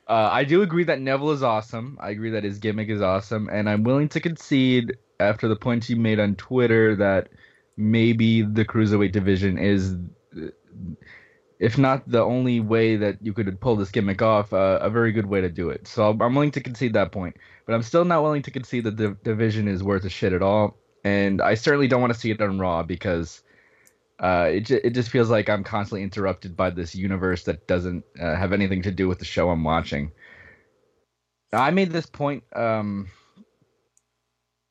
[0.07, 1.97] uh, I do agree that Neville is awesome.
[1.99, 5.89] I agree that his gimmick is awesome, and I'm willing to concede after the points
[5.89, 7.29] you made on Twitter that
[7.75, 9.95] maybe the cruiserweight division is
[11.59, 15.11] if not the only way that you could pull this gimmick off, uh, a very
[15.11, 15.87] good way to do it.
[15.87, 18.97] So I'm willing to concede that point, but I'm still not willing to concede that
[18.97, 20.77] the division is worth a shit at all.
[21.07, 23.41] And I certainly don't want to see it on Raw because
[24.19, 28.35] uh, it it just feels like I'm constantly interrupted by this universe that doesn't uh,
[28.35, 30.11] have anything to do with the show I'm watching.
[31.53, 33.07] I made this point um,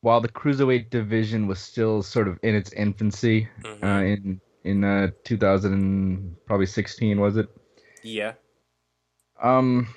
[0.01, 3.83] while the cruiserweight division was still sort of in its infancy Mhm.
[3.83, 7.47] uh, in in uh, 2000 probably 16 was it
[8.03, 8.33] yeah.
[9.41, 9.87] um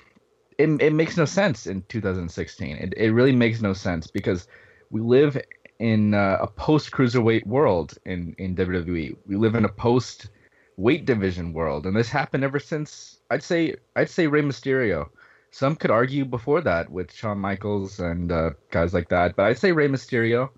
[0.57, 4.47] it, it makes no sense in 2016 it, it really makes no sense because
[4.89, 5.37] we live
[5.81, 10.29] in uh, a post cruiserweight world in in WWE we live in a post
[10.77, 15.09] weight division world and this happened ever since I'd say I'd say Rey Mysterio.
[15.49, 19.57] Some could argue before that with Shawn Michaels and uh, guys like that but I'd
[19.57, 20.51] say Rey Mysterio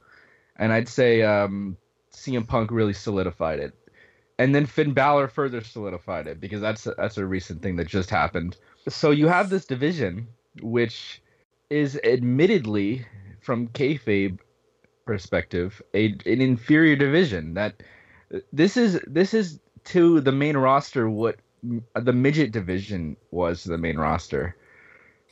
[0.58, 1.78] and I'd say um,
[2.12, 3.74] CM Punk really solidified it.
[4.40, 7.88] And then Finn Balor further solidified it because that's a, that's a recent thing that
[7.88, 8.58] just happened.
[8.90, 10.28] So you have this division,
[10.62, 11.22] which
[11.70, 13.06] is admittedly,
[13.42, 14.40] from kayfabe
[15.06, 17.54] perspective, a an inferior division.
[17.54, 17.84] That
[18.52, 21.38] this is this is to the main roster what
[21.96, 24.56] the midget division was to the main roster.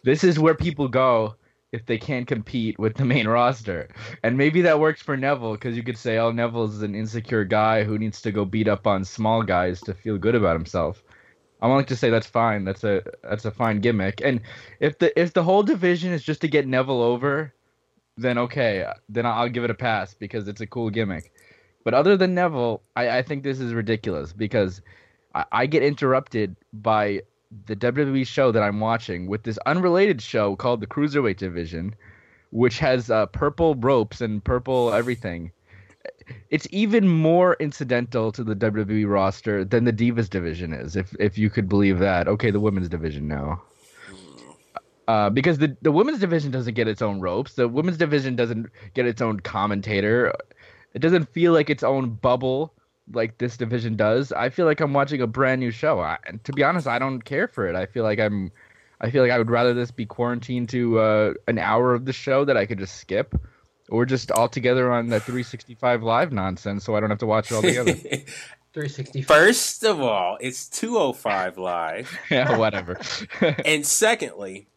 [0.03, 1.35] This is where people go
[1.71, 3.87] if they can't compete with the main roster.
[4.23, 7.83] And maybe that works for Neville because you could say, oh, Neville's an insecure guy
[7.83, 11.03] who needs to go beat up on small guys to feel good about himself.
[11.61, 12.65] I'm willing to say that's fine.
[12.65, 14.21] That's a that's a fine gimmick.
[14.23, 14.41] And
[14.79, 17.53] if the if the whole division is just to get Neville over,
[18.21, 21.33] then okay, then I'll give it a pass because it's a cool gimmick.
[21.83, 24.81] But other than Neville, I, I think this is ridiculous because
[25.33, 27.21] I, I get interrupted by
[27.65, 31.95] the WWE show that I'm watching with this unrelated show called the Cruiserweight Division,
[32.51, 35.51] which has uh, purple ropes and purple everything.
[36.49, 41.37] It's even more incidental to the WWE roster than the Divas division is, if if
[41.37, 42.27] you could believe that.
[42.27, 43.61] Okay, the women's division now.
[45.07, 47.55] Uh, because the, the women's division doesn't get its own ropes.
[47.55, 50.33] The women's division doesn't get its own commentator.
[50.93, 52.73] It doesn't feel like its own bubble
[53.11, 54.31] like this division does.
[54.31, 55.99] I feel like I'm watching a brand new show.
[55.99, 57.75] I, and to be honest, I don't care for it.
[57.75, 58.51] I feel like I'm,
[59.01, 62.13] I feel like I would rather this be quarantined to uh, an hour of the
[62.13, 63.35] show that I could just skip,
[63.89, 67.51] or just all together on the 365 live nonsense, so I don't have to watch
[67.51, 67.93] it all together.
[68.73, 69.25] 365.
[69.25, 72.17] First of all, it's 205 live.
[72.31, 72.97] yeah, whatever.
[73.65, 74.67] And secondly,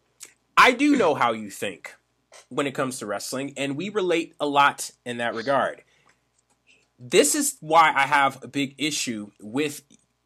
[0.57, 1.95] I do know how you think
[2.49, 5.83] when it comes to wrestling, and we relate a lot in that regard.
[6.97, 9.81] This is why I have a big issue with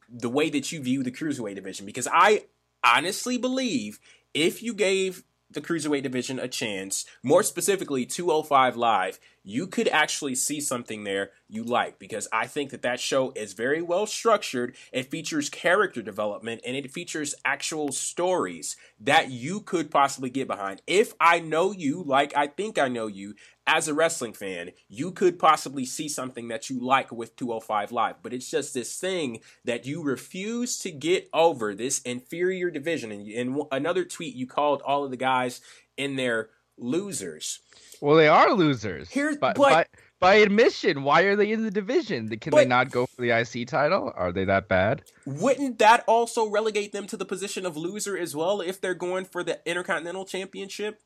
[0.08, 2.46] the way that you view the cruiserweight division because I
[2.84, 4.00] honestly believe
[4.34, 10.36] if you gave the cruiserweight division a chance, more specifically 205 live, you could actually
[10.36, 14.76] see something there you like because I think that that show is very well structured.
[14.94, 20.84] It features character development and it features actual stories that you could possibly get behind.
[20.86, 23.34] If I know you like I think I know you
[23.66, 28.22] as a wrestling fan, you could possibly see something that you like with 205 Live.
[28.22, 33.12] But it's just this thing that you refuse to get over this inferior division.
[33.12, 35.60] And in another tweet, you called all of the guys
[35.98, 37.60] in there losers.
[38.02, 39.10] Well, they are losers.
[39.10, 39.86] Here's by, but, by,
[40.20, 42.30] by admission, why are they in the division?
[42.38, 44.12] Can But- they not go for the IC title?
[44.16, 45.04] Are they that bad?
[45.26, 49.26] wouldn't that also relegate them to the position of loser as well if they're going
[49.26, 51.02] for the Intercontinental Championship?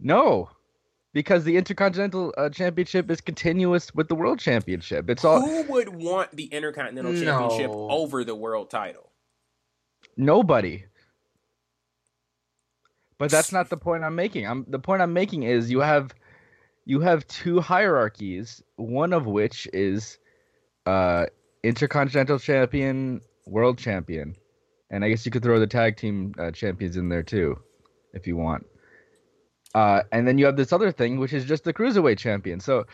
[0.00, 0.50] No,
[1.12, 5.08] because the Intercontinental uh, Championship is continuous with the World Championship.
[5.10, 9.04] It's all Who would want the Intercontinental Championship over the world title?
[10.16, 10.84] nobody.
[13.18, 14.46] But that's not the point I'm making.
[14.46, 16.14] I'm the point I'm making is you have
[16.84, 20.18] you have two hierarchies, one of which is
[20.86, 21.26] uh
[21.64, 24.36] Intercontinental Champion, World Champion.
[24.90, 27.58] And I guess you could throw the tag team uh, champions in there too
[28.14, 28.64] if you want.
[29.74, 32.60] Uh and then you have this other thing which is just the Cruiserweight champion.
[32.60, 32.86] So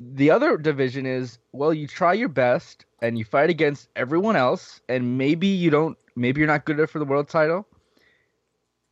[0.00, 4.80] the other division is well you try your best and you fight against everyone else
[4.88, 7.66] and maybe you don't maybe you're not good enough for the world title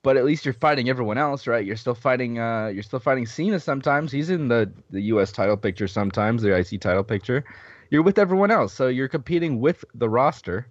[0.03, 1.65] but at least you're fighting everyone else right?
[1.65, 4.13] You're still fighting uh you're still fighting Cena sometimes.
[4.13, 7.45] He's in the the US title picture sometimes the IC title picture.
[7.91, 10.67] You're with everyone else so you're competing with the roster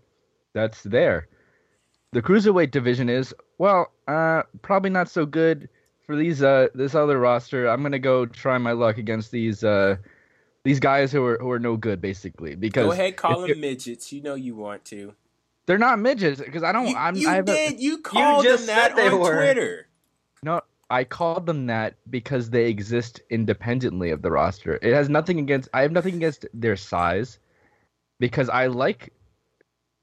[0.54, 1.28] that's there.
[2.14, 5.70] The cruiserweight division is well uh probably not so good
[6.06, 7.68] for these uh this other roster.
[7.68, 9.98] I'm gonna go try my luck against these uh
[10.64, 14.12] these guys who are who are no good basically because Go ahead, call them midgets.
[14.12, 15.14] You know you want to.
[15.68, 17.80] They're not midgets because I don't You, I'm you I have a- did.
[17.80, 19.36] You called just them that said they on were.
[19.36, 19.88] Twitter.
[20.42, 24.80] no I called them that because they exist independently of the roster.
[24.82, 27.38] It has nothing against I have nothing against their size
[28.20, 29.14] because I like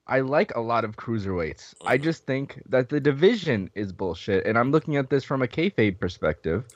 [0.07, 1.74] I like a lot of cruiserweights.
[1.85, 2.05] I mm-hmm.
[2.05, 5.98] just think that the division is bullshit, and I'm looking at this from a kayfabe
[5.98, 6.66] perspective,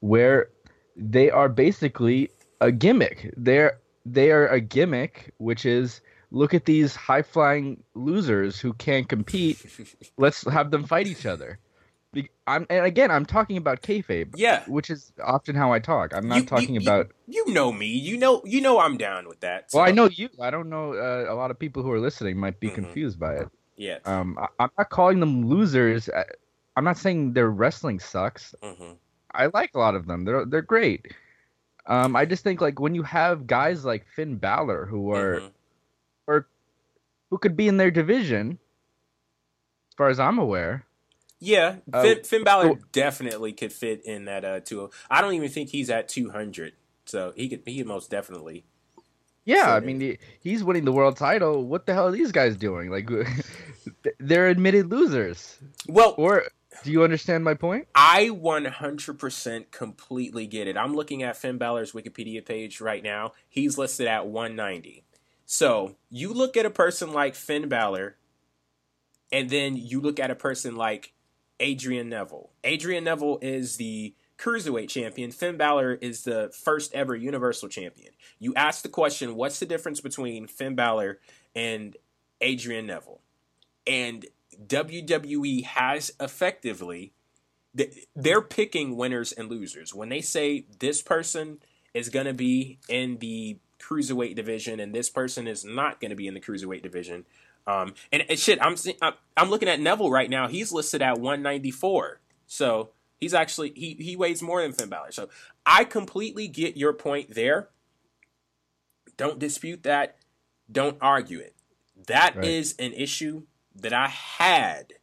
[0.00, 0.48] where
[0.96, 3.34] they are basically a gimmick.
[3.36, 9.08] They're they are a gimmick, which is look at these high flying losers who can't
[9.08, 9.64] compete.
[10.16, 11.58] Let's have them fight each other.
[12.46, 14.64] I'm, and again, I'm talking about kayfabe, Yeah.
[14.66, 16.14] which is often how I talk.
[16.14, 17.10] I'm not You- talking you- about.
[17.26, 17.86] You know me.
[17.86, 18.42] You know.
[18.46, 19.68] You know I'm down with that.
[19.74, 20.30] well, I know you.
[20.40, 20.94] I don't know.
[20.94, 22.74] Uh, a lot of people who are listening might be Mhm.
[22.76, 23.48] confused by it.
[23.76, 23.98] Yeah.
[24.06, 26.08] Um, I, I'm not calling them losers.
[26.08, 26.24] I,
[26.76, 28.54] I'm not saying their wrestling sucks.
[28.62, 28.92] hmm
[29.34, 30.24] I like a lot of them.
[30.24, 31.12] They're they're great.
[31.86, 35.50] Um, I just think like when you have guys like Finn Balor who are Mhm.
[37.30, 38.58] Who could be in their division,
[39.90, 40.84] as far as I'm aware.
[41.40, 44.90] Yeah, Uh, Finn, Finn Balor so- definitely could fit in that uh two.
[45.10, 46.72] I don't even think he's at two hundred,
[47.04, 47.62] so he could.
[47.64, 48.64] He could most definitely.
[49.44, 51.64] Yeah, I mean he, he's winning the world title.
[51.64, 52.90] What the hell are these guys doing?
[52.90, 53.08] Like
[54.18, 55.58] they're admitted losers.
[55.88, 56.44] Well, Or
[56.84, 57.88] do you understand my point?
[57.94, 60.76] I 100% completely get it.
[60.76, 63.32] I'm looking at Finn Balor's Wikipedia page right now.
[63.48, 65.02] He's listed at 190.
[65.50, 68.16] So you look at a person like Finn Balor,
[69.32, 71.14] and then you look at a person like
[71.58, 72.50] Adrian Neville.
[72.64, 75.30] Adrian Neville is the cruiserweight champion.
[75.32, 78.12] Finn Balor is the first ever Universal champion.
[78.38, 81.18] You ask the question, what's the difference between Finn Balor
[81.56, 81.96] and
[82.42, 83.22] Adrian Neville?
[83.86, 84.26] And
[84.66, 87.14] WWE has effectively
[88.14, 89.94] they're picking winners and losers.
[89.94, 91.60] When they say this person
[91.94, 96.16] is going to be in the cruiserweight division and this person is not going to
[96.16, 97.24] be in the cruiserweight division,
[97.66, 100.48] um, and, and shit, I'm, I'm I'm looking at Neville right now.
[100.48, 105.12] He's listed at 194, so he's actually he he weighs more than Finn Balor.
[105.12, 105.28] So
[105.66, 107.68] I completely get your point there.
[109.16, 110.16] Don't dispute that.
[110.70, 111.54] Don't argue it.
[112.06, 112.86] That is Right.
[112.86, 113.42] an issue
[113.74, 114.94] that I had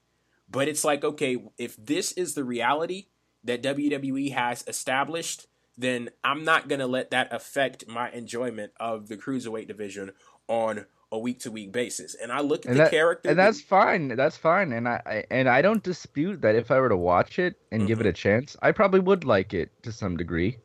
[0.50, 3.08] but it's like, okay, if this is the reality
[3.44, 9.08] that WWE has established, then I'm not going to let that affect my enjoyment of
[9.08, 10.12] the cruiserweight division
[10.48, 12.16] on a week to week basis.
[12.16, 13.30] And I look at And the that- character.
[13.30, 14.08] And that's fine.
[14.16, 14.72] That's fine.
[14.74, 18.00] And I, and I don't dispute that if I were to watch it and give
[18.00, 20.58] it a chance, I probably would like it to some degree.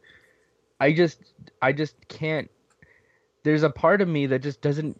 [0.80, 1.18] I just
[1.60, 2.50] I just can't
[3.42, 4.98] there's a part of me that just doesn't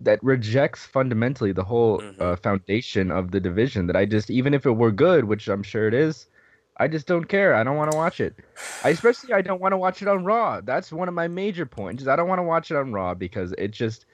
[0.00, 2.20] that rejects fundamentally the whole Mhm.
[2.20, 5.62] uh, foundation of the division that I just even if it were good, which I'm
[5.62, 6.26] sure it is,
[6.82, 7.54] I just don't care.
[7.54, 8.34] I don't want to watch it.
[8.82, 10.60] I especially I don't want to watch it on Raw.
[10.60, 12.02] That's one of my major points.
[12.02, 14.06] Is I don't want to watch it on Raw because it just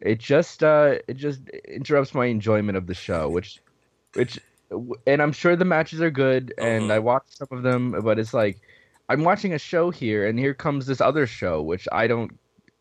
[0.00, 3.60] it just uh it just interrupts my enjoyment of the show, which
[4.12, 4.38] which
[5.06, 6.92] and I'm sure the matches are good and Mhm.
[6.92, 8.60] I watched some of them, but it's like
[9.08, 12.38] I'm watching a show here, and here comes this other show, which I don't,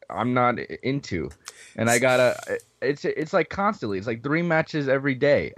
[0.10, 1.30] I'm not into,
[1.78, 2.36] and I gotta.
[2.82, 3.98] It's it's like constantly.
[3.98, 5.54] It's like three matches every day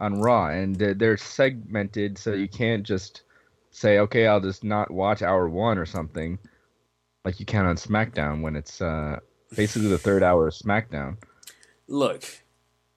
[0.00, 3.22] on Raw, and they're segmented, so you can't just
[3.70, 6.38] say, okay, I'll just not watch hour one or something,
[7.24, 9.20] like you can on SmackDown when it's uh,
[9.54, 11.18] basically the third hour of SmackDown.
[11.86, 12.24] Look,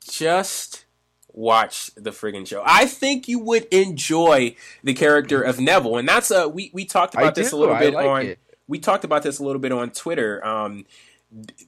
[0.10, 0.86] just
[1.34, 2.64] watch the friggin' show.
[2.66, 7.16] I think you would enjoy the character of Neville, and that's a we we talked
[7.16, 7.58] about I this do.
[7.58, 8.26] a little bit like on.
[8.28, 8.40] It.
[8.68, 10.46] We talked about this a little bit on Twitter.
[10.46, 10.86] Um,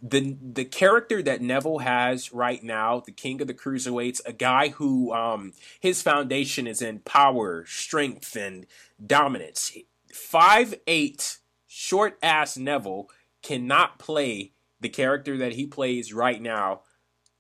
[0.02, 4.70] the the character that Neville has right now, the king of the cruiserweights, a guy
[4.70, 8.66] who um, his foundation is in power, strength, and
[9.04, 9.76] dominance.
[10.14, 13.10] Five eight, short ass Neville
[13.42, 14.52] cannot play
[14.82, 16.82] the character that he plays right now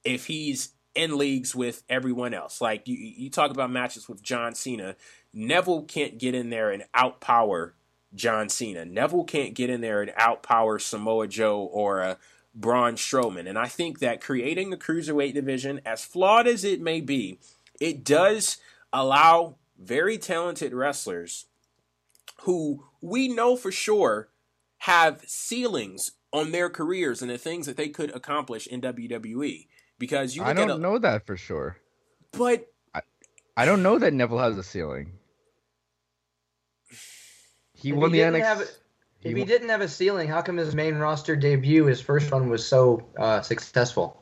[0.04, 2.62] if he's in leagues with everyone else.
[2.62, 4.96] Like you, you talk about matches with John Cena.
[5.34, 7.74] Neville can't get in there and outpower
[8.16, 8.86] John Cena.
[8.86, 12.16] Neville can't get in there and outpower Samoa Joe or a uh,
[12.56, 13.50] Braun Strowman.
[13.50, 17.38] And I think that creating a cruiserweight division, as flawed as it may be,
[17.82, 18.58] it does
[18.94, 21.48] allow very talented wrestlers
[22.44, 24.30] who we know for sure
[24.80, 29.68] have ceilings on their careers and the things that they could accomplish in WWE
[30.00, 30.44] because you.
[30.44, 31.78] I don't a, know that for sure.
[32.32, 33.02] But I,
[33.58, 35.14] I don't know that Neville has a ceiling.
[37.86, 38.42] He if won he the NXT.
[38.42, 38.72] Have, if
[39.20, 42.50] he, he didn't have a ceiling, how come his main roster debut, his first one,
[42.50, 44.20] was so uh, successful?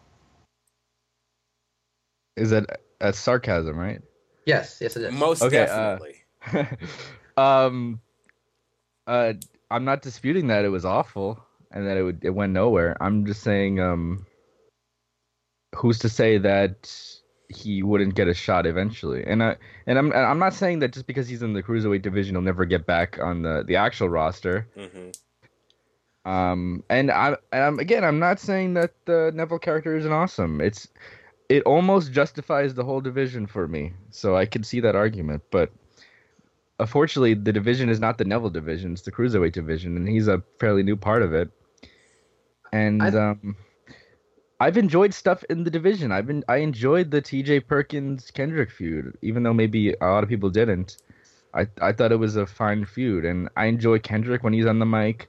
[2.36, 4.02] Is that a sarcasm, right?
[4.45, 5.13] Yes, yes, it is.
[5.13, 6.76] Most okay, uh, definitely.
[7.38, 8.02] Uh, um,
[9.08, 9.32] uh,
[9.71, 12.97] I'm not disputing that it was awful and that it would it went nowhere.
[12.99, 14.26] I'm just saying, um,
[15.73, 16.93] who's to say that
[17.56, 19.24] he wouldn't get a shot eventually?
[19.26, 22.36] And I and I'm I'm not saying that just because he's in the cruiserweight division,
[22.36, 24.68] he'll never get back on the the actual roster.
[24.78, 25.10] Mm-hmm.
[26.26, 30.62] Um, and I and I'm again, I'm not saying that the Neville character isn't awesome.
[30.62, 30.88] It's
[31.50, 35.44] it almost justifies the whole division for me, so I can see that argument.
[35.52, 35.72] But
[36.80, 40.42] unfortunately, the division is not the Neville division; it's the cruiserweight division, and he's a
[40.60, 41.50] fairly new part of it.
[42.72, 43.58] And I, um,
[44.63, 46.13] I've enjoyed stuff in the division.
[46.13, 47.60] I've been I enjoyed the T.J.
[47.62, 50.95] Perkins Kendrick feud, even though maybe a lot of people didn't.
[51.54, 54.80] I I thought it was a fine feud, and I enjoy Kendrick when he's on
[54.80, 55.28] the mic,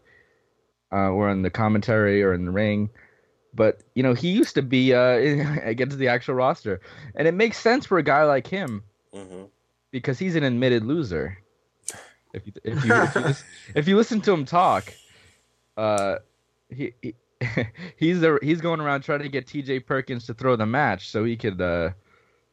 [0.93, 2.91] uh, or on the commentary, or in the ring.
[3.53, 5.17] But you know, he used to be uh,
[5.65, 6.81] against the actual roster,
[7.17, 9.47] and it makes sense for a guy like him mm-hmm.
[9.91, 11.39] because he's an admitted loser.
[12.33, 14.95] If you if you if you, listen, if you listen to him talk,
[15.77, 16.19] uh,
[16.71, 17.15] he, he
[17.97, 19.81] he's a, he's going around trying to get T.J.
[19.81, 21.91] Perkins to throw the match so he could uh,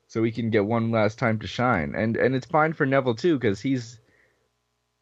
[0.08, 1.94] so he can get one last time to shine.
[1.96, 4.00] And and it's fine for Neville too because he's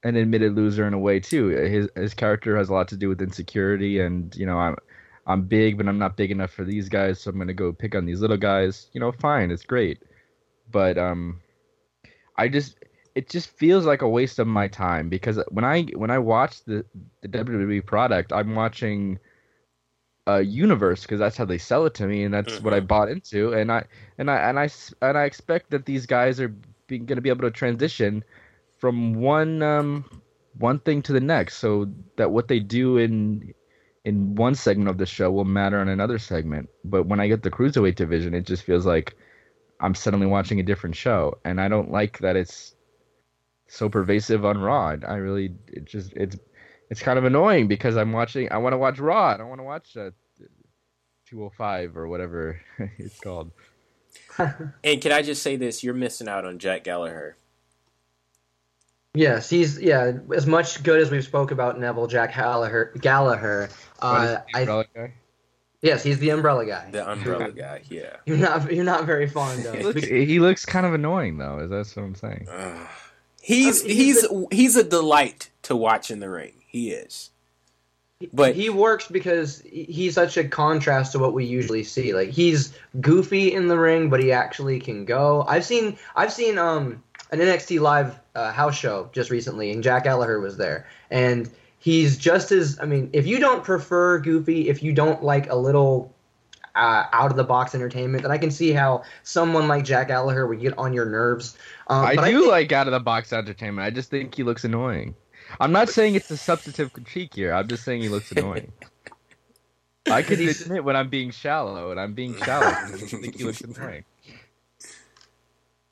[0.04, 1.48] an admitted loser in a way too.
[1.50, 4.76] His his character has a lot to do with insecurity and you know I'm
[5.28, 7.96] I'm big but I'm not big enough for these guys so I'm gonna go pick
[7.96, 8.88] on these little guys.
[8.94, 10.04] You know, fine, it's great,
[10.72, 11.42] but um,
[12.38, 12.78] I just
[13.16, 16.64] it just feels like a waste of my time because when I when I watch
[16.64, 16.86] the
[17.22, 19.20] the WWE product, I'm watching
[20.30, 22.64] uh, universe because that's how they sell it to me, and that's mm-hmm.
[22.66, 22.88] what I mm-hmm.
[22.88, 23.54] bought into.
[23.54, 23.86] And I
[24.18, 24.70] and I and I
[25.02, 26.54] and I expect that these guys are
[26.90, 28.24] going to be able to transition
[28.78, 30.06] from one um,
[30.58, 33.54] one thing to the next, so that what they do in
[34.06, 36.70] in one segment of the show will matter in another segment.
[36.84, 39.16] But when I get the cruiserweight division, it just feels like
[39.80, 42.76] I'm suddenly watching a different show, and I don't like that it's
[43.68, 44.96] so pervasive on Raw.
[45.08, 46.38] I really, it just it's
[46.90, 48.52] it's kind of annoying because I'm watching.
[48.52, 49.28] I want to watch Raw.
[49.28, 50.12] I don't want to watch uh,
[51.30, 52.62] 205 or whatever
[52.98, 53.52] it's called.
[54.38, 55.84] and can I just say this?
[55.84, 57.36] You're missing out on Jack Gallagher.
[59.14, 60.14] Yes, he's yeah.
[60.36, 62.94] As much good as we've spoke about Neville, Jack Gallagher.
[63.02, 63.70] Gallagher.
[64.00, 65.14] Uh, I, guy?
[65.82, 66.92] Yes, he's the umbrella guy.
[66.92, 67.82] The umbrella guy.
[67.90, 68.18] Yeah.
[68.26, 68.72] You're not.
[68.72, 69.76] You're not very fond of.
[69.76, 71.60] he, looks, he looks kind of annoying though.
[71.60, 72.48] Is that what I'm saying?
[72.50, 72.86] Uh,
[73.42, 76.54] he's he's he's a, he's a delight to watch in the ring.
[76.68, 77.32] He is.
[78.34, 82.14] But he works because he's such a contrast to what we usually see.
[82.14, 85.46] Like he's goofy in the ring, but he actually can go.
[85.48, 87.02] I've seen I've seen um
[87.32, 92.18] an NXT live uh, house show just recently, and Jack Gallagher was there, and he's
[92.18, 96.14] just as I mean, if you don't prefer goofy, if you don't like a little
[96.76, 100.46] uh, out of the box entertainment, then I can see how someone like Jack Gallagher
[100.46, 101.58] would get on your nerves.
[101.88, 103.86] Um, I do I think, like out of the box entertainment.
[103.86, 105.16] I just think he looks annoying.
[105.60, 107.54] I'm not saying it's a substantive critique here.
[107.54, 108.72] I'm just saying he looks annoying.
[110.10, 112.66] I can admit when I'm being shallow, and I'm being shallow.
[112.66, 114.06] I think he looks annoying.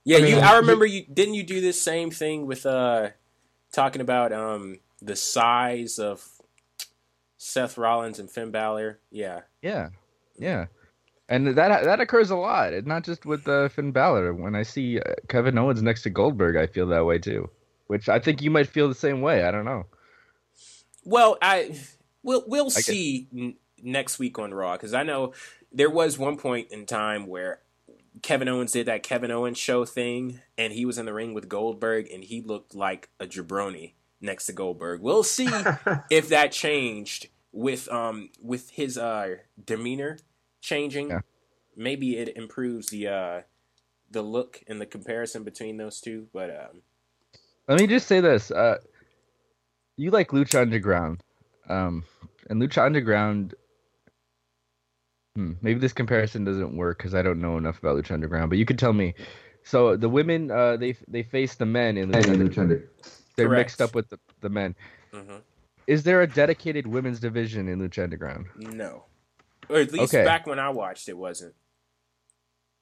[0.03, 0.41] Yeah, I mean, you.
[0.41, 1.05] I remember you.
[1.11, 3.09] Didn't you do this same thing with uh,
[3.71, 6.25] talking about um the size of
[7.37, 8.99] Seth Rollins and Finn Balor.
[9.11, 9.89] Yeah, Yeah,
[10.37, 10.65] yeah,
[11.29, 12.73] and that that occurs a lot.
[12.73, 14.33] and not just with uh, Finn Balor.
[14.33, 17.49] When I see uh, Kevin Owens next to Goldberg, I feel that way too.
[17.87, 19.43] Which I think you might feel the same way.
[19.43, 19.85] I don't know.
[21.03, 21.75] Well, I
[22.23, 25.33] we'll we'll I see n- next week on Raw because I know
[25.71, 27.61] there was one point in time where
[28.21, 31.47] Kevin Owens did that Kevin Owens show thing, and he was in the ring with
[31.47, 35.01] Goldberg, and he looked like a jabroni next to Goldberg.
[35.01, 35.49] We'll see
[36.09, 40.17] if that changed with um with his uh demeanor
[40.61, 41.09] changing.
[41.09, 41.19] Yeah.
[41.75, 43.41] Maybe it improves the uh
[44.09, 46.81] the look and the comparison between those two, but um
[47.67, 48.77] Let me just say this: uh,
[49.97, 51.21] you like Lucha Underground,
[51.69, 52.03] um,
[52.49, 53.55] and Lucha Underground.
[55.35, 58.49] Hmm, maybe this comparison doesn't work because I don't know enough about Lucha Underground.
[58.49, 59.13] But you could tell me.
[59.63, 62.87] So the women, uh, they they face the men in Lucha Underground.
[63.35, 63.67] They're Correct.
[63.67, 64.75] mixed up with the, the men.
[65.13, 65.41] mhm.
[65.87, 68.47] Is there a dedicated women's division in Lucha Underground?
[68.55, 69.03] no.
[69.69, 70.23] Or at least Okay.
[70.23, 71.53] back when I watched it wasn't.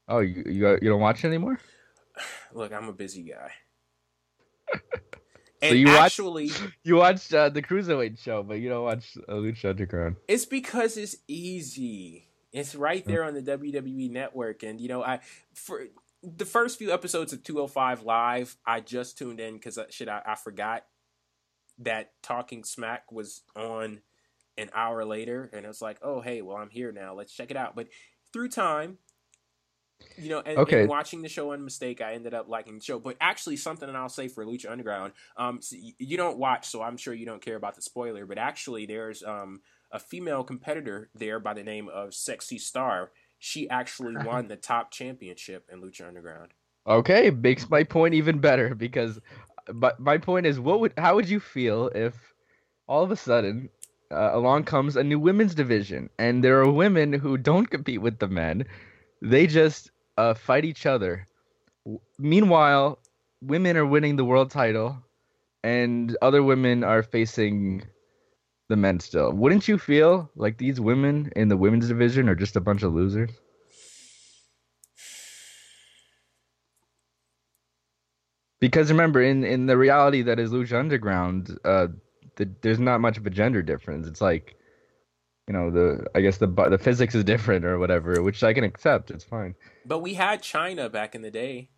[0.07, 1.59] Oh, you you, you don't watch it anymore?
[2.53, 3.51] Look, I'm a busy guy.
[5.63, 6.51] So you actually,
[6.83, 10.17] You watched uh, the Cruiserweight show, but you don't watch uh, Lucha Underground.
[10.27, 12.27] it's because it's easy.
[12.51, 15.19] It's right there on the WWE network, and you know, I
[15.53, 15.87] for
[16.23, 20.35] the first few episodes of 205 Live, I just tuned in because shit, I, I
[20.35, 20.85] forgot
[21.79, 24.01] that Talking Smack was on
[24.57, 27.51] an hour later, and it was like, oh hey, well I'm here now, let's check
[27.51, 27.75] it out.
[27.75, 27.87] But
[28.31, 28.99] through time,
[30.17, 30.81] you know, and, Okay.
[30.81, 32.99] and watching the show on mistake, I ended up liking the show.
[32.99, 36.81] But actually, something that I'll say for Lucha Underground, um, so you don't watch, so
[36.81, 38.25] I'm sure you don't care about the spoiler.
[38.25, 43.11] But actually, there's um a female competitor there by the name of Sexy Star.
[43.39, 46.53] She actually won the top championship in Lucha Underground.
[46.87, 49.19] Okay, makes my point even better because,
[49.73, 52.33] but my point is, what would how would you feel if
[52.87, 53.69] all of a sudden
[54.11, 58.19] uh, along comes a new women's division and there are women who don't compete with
[58.19, 58.65] the men,
[59.21, 61.27] they just uh, fight each other.
[61.85, 62.99] W- Meanwhile,
[63.41, 64.97] women are winning the world title,
[65.63, 67.83] and other women are facing
[68.69, 69.31] the men still.
[69.31, 72.93] Wouldn't you feel like these women in the women's division are just a bunch of
[72.93, 73.31] losers?
[78.59, 81.87] Because remember, in in the reality that is Lucha Underground, uh,
[82.37, 84.07] the, there's not much of a gender difference.
[84.07, 84.55] It's like,
[85.47, 88.63] you know, the I guess the the physics is different or whatever, which I can
[88.63, 89.11] accept.
[89.11, 89.55] It's fine.
[89.85, 91.69] But we had Chyna back in the day,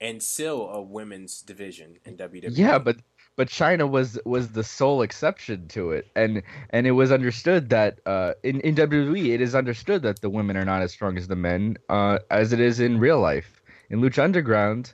[0.00, 2.16] and still a women's division in.
[2.16, 2.50] WWE.
[2.50, 2.98] Yeah, but
[3.36, 8.00] but Chyna was was the sole exception to it, and and it was understood that
[8.04, 11.28] uh, in in WWE it is understood that the women are not as strong as
[11.28, 13.62] the men, uh, as it is in real life.
[13.88, 14.92] In Lucha Underground,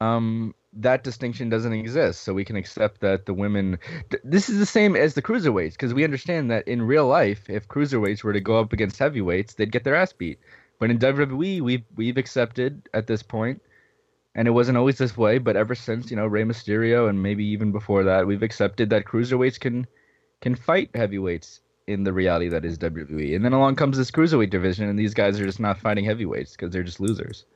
[0.00, 3.78] um, that distinction doesn't exist, so we can accept that the women.
[4.10, 7.48] th- This is the same as the cruiserweights because we understand that in real life,
[7.48, 10.38] if cruiserweights were to go up against heavyweights, they'd get their ass beat.
[10.78, 13.60] But in WWE, we've we've accepted at this point
[14.34, 17.44] and it wasn't always this way, but ever since you know Rey Mysterio and maybe
[17.44, 19.86] even before that, we've accepted that cruiserweights can
[20.40, 23.34] can fight heavyweights in the reality that is WWE.
[23.34, 26.52] And then along comes this cruiserweight division, and these guys are just not fighting heavyweights
[26.52, 27.46] because they're just losers.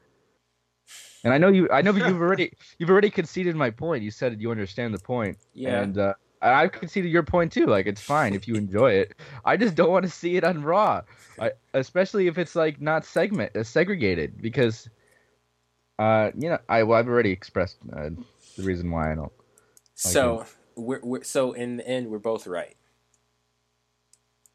[1.24, 4.02] And I know you, I know you've already you've already conceded my point.
[4.02, 5.80] You said you understand the point, Yeah.
[5.80, 7.66] and uh, I've conceded your point too.
[7.66, 9.14] Like it's fine if you enjoy it.
[9.44, 11.02] I just don't want to see it on Raw,
[11.40, 14.88] I, especially if it's like not segment uh, segregated because.
[15.98, 18.10] Uh, you know, I well, I've already expressed uh,
[18.56, 19.30] the reason why I don't.
[19.94, 22.74] so we're, we're so in the end, we're both right.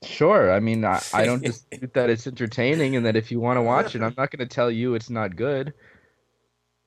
[0.04, 3.58] Sure, I mean, I, I don't dispute that it's entertaining and that if you want
[3.58, 5.74] to watch it, I'm not going to tell you it's not good.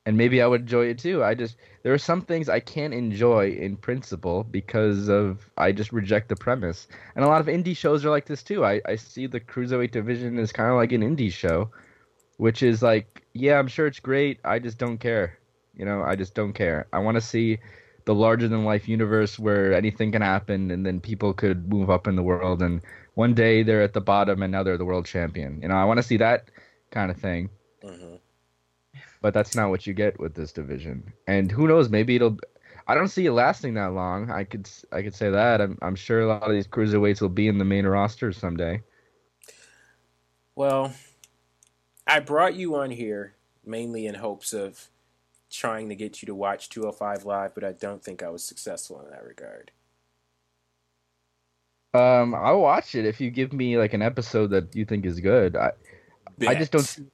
[0.05, 1.23] And maybe I would enjoy it too.
[1.23, 5.91] I just there are some things I can't enjoy in principle because of I just
[5.91, 6.87] reject the premise.
[7.15, 8.65] And a lot of indie shows are like this too.
[8.65, 11.71] I, I see the cruiserweight division as kind of like an indie show,
[12.37, 14.39] which is like, yeah, I'm sure it's great.
[14.43, 15.37] I just don't care.
[15.75, 16.87] You know, I just don't care.
[16.93, 17.59] I want to see
[18.05, 22.07] the larger than life universe where anything can happen and then people could move up
[22.07, 22.81] in the world and
[23.15, 25.61] one day they're at the bottom and now they're the world champion.
[25.61, 26.49] You know, I want to see that
[26.91, 27.49] kind of thing,
[27.81, 28.15] hmm
[29.21, 31.13] but that's not what you get with this division.
[31.27, 32.37] And who knows, maybe it'll
[32.87, 34.31] I don't see it lasting that long.
[34.31, 35.61] I could I could say that.
[35.61, 38.81] I'm I'm sure a lot of these cruiserweights will be in the main roster someday.
[40.55, 40.93] Well,
[42.05, 44.89] I brought you on here mainly in hopes of
[45.49, 49.01] trying to get you to watch 205 Live, but I don't think I was successful
[49.01, 49.71] in that regard.
[51.93, 55.19] Um, I'll watch it if you give me like an episode that you think is
[55.19, 55.55] good.
[55.55, 55.71] I
[56.47, 57.11] I just don't.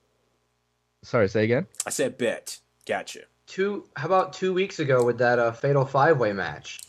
[1.07, 1.67] Sorry, say again.
[1.85, 2.59] I said bet.
[2.85, 3.21] Gotcha.
[3.47, 3.85] two?
[3.95, 6.81] How about two weeks ago with that uh, fatal five way match?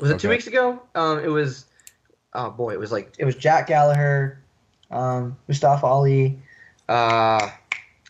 [0.00, 0.80] Was it two weeks ago?
[0.94, 1.66] Um, it was.
[2.32, 4.42] Oh boy, it was like it was Jack Gallagher,
[4.90, 6.38] um, Mustafa Ali,
[6.88, 7.50] uh,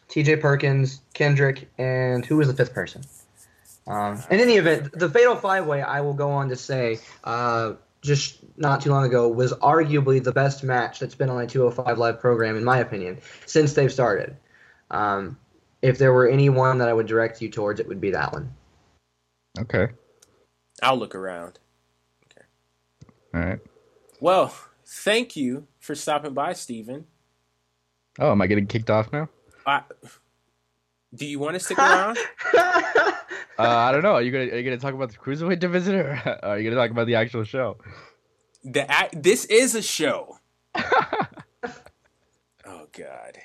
[0.07, 0.37] T.J.
[0.37, 3.03] Perkins, Kendrick, and who was the fifth person?
[3.89, 7.73] Um, in any event, the Fatal Five Way, I will go on to say, uh,
[8.01, 11.99] just not too long ago, was arguably the best match that's been on a 205
[11.99, 14.37] Live program, in my opinion, since they've started.
[14.93, 15.39] Um,
[15.83, 18.33] if there were any one that I would direct you towards, it would be that
[18.33, 18.55] one.
[19.59, 19.89] Okay.
[20.83, 21.59] I'll look around.
[22.27, 22.47] Okay.
[23.35, 23.59] All right.
[24.21, 24.55] Well,
[24.87, 27.07] thank you for stopping by, Stephen.
[28.21, 29.29] Oh, am I getting kicked off now?
[29.67, 29.83] I,
[31.15, 32.19] do you want to stick around?
[33.59, 34.15] Uh, I don't know.
[34.15, 36.81] Are you gonna are you gonna talk about the cruiserweight division, or are you gonna
[36.81, 37.77] talk about the actual show?
[38.65, 40.39] The act, this is a show.
[40.75, 41.27] oh
[42.65, 43.39] God.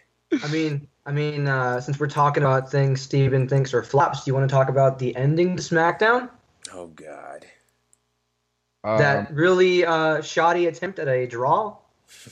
[0.43, 4.29] I mean, I mean, uh, since we're talking about things Stephen thinks are flops, do
[4.29, 6.29] you want to talk about the ending to SmackDown?
[6.73, 7.45] Oh God.
[8.83, 11.77] Um, that really uh, shoddy attempt at a draw?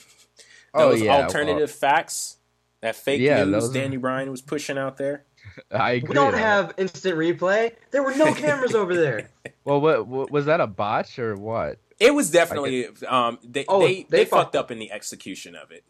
[0.74, 2.36] oh Those yeah, alternative facts,
[2.82, 5.24] that fake Yeah, news those are- Danny Bryan was pushing out there.
[5.70, 6.08] I agree.
[6.10, 7.72] We don't on have instant replay.
[7.90, 9.30] There were no cameras over there.
[9.64, 11.80] Well, what, what was that a botch or what?
[11.98, 15.56] It was definitely um they Oh, they, they they fucked fucked up in the execution
[15.56, 15.82] of it.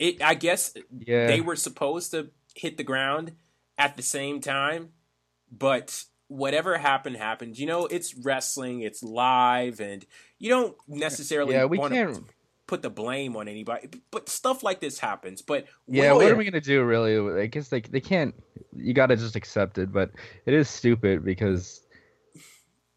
[0.00, 0.74] It I guess
[1.06, 1.28] Yeah.
[1.28, 3.32] they were supposed to hit the ground
[3.78, 4.88] at the same time,
[5.52, 7.58] but whatever happened happened.
[7.58, 10.04] You know, it's wrestling, it's live, and
[10.38, 12.14] you don't necessarily yeah, we want can't.
[12.14, 12.24] to
[12.66, 13.88] put the blame on anybody.
[14.10, 15.42] But stuff like this happens.
[15.42, 16.82] But Yeah, what are we gonna do?
[16.82, 17.42] Really?
[17.42, 18.34] I guess they they can't.
[18.74, 20.12] You gotta just accept it, but
[20.46, 21.82] it is stupid because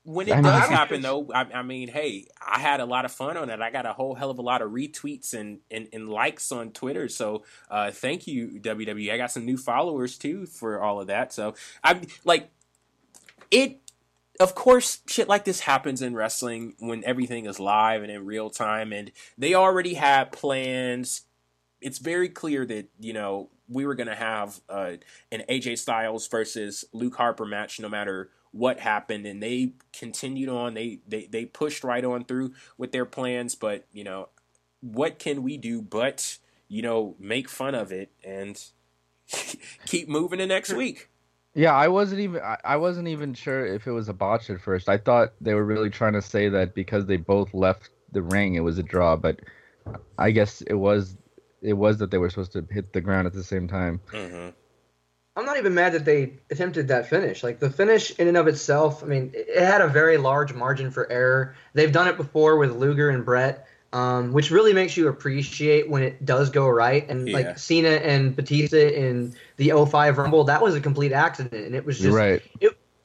[0.03, 2.85] when it I does I don't happen, though, I, I mean, hey, I had a
[2.85, 3.61] lot of fun on it.
[3.61, 6.71] I got a whole hell of a lot of retweets and, and, and likes on
[6.71, 7.07] Twitter.
[7.07, 9.13] So uh, thank you, WWE.
[9.13, 11.33] I got some new followers too for all of that.
[11.33, 12.49] So I'm like,
[13.49, 13.79] it.
[14.39, 18.49] Of course, shit like this happens in wrestling when everything is live and in real
[18.49, 21.21] time, and they already had plans.
[21.79, 24.93] It's very clear that you know we were gonna have uh,
[25.31, 30.75] an AJ Styles versus Luke Harper match, no matter what happened and they continued on
[30.75, 34.29] they, they they pushed right on through with their plans but you know
[34.79, 36.37] what can we do but
[36.67, 38.65] you know make fun of it and
[39.85, 41.09] keep moving to next week
[41.55, 44.59] yeah, I wasn't even I, I wasn't even sure if it was a botch at
[44.59, 44.89] first.
[44.89, 48.55] I thought they were really trying to say that because they both left the ring,
[48.55, 49.15] it was a draw.
[49.15, 49.39] But
[50.17, 51.15] I guess it was
[51.61, 54.01] it was that they were supposed to hit the ground at the same time.
[54.11, 54.49] mm-hmm.
[55.35, 57.43] I'm not even mad that they attempted that finish.
[57.43, 60.53] Like the finish in and of itself, I mean, it it had a very large
[60.53, 61.55] margin for error.
[61.73, 66.03] They've done it before with Luger and Brett, um, which really makes you appreciate when
[66.03, 67.09] it does go right.
[67.09, 67.37] And Yeah.
[67.37, 71.83] like Cena and Batista in the 05 Rumble, that was a complete accident, and it
[71.85, 72.41] was just You're right.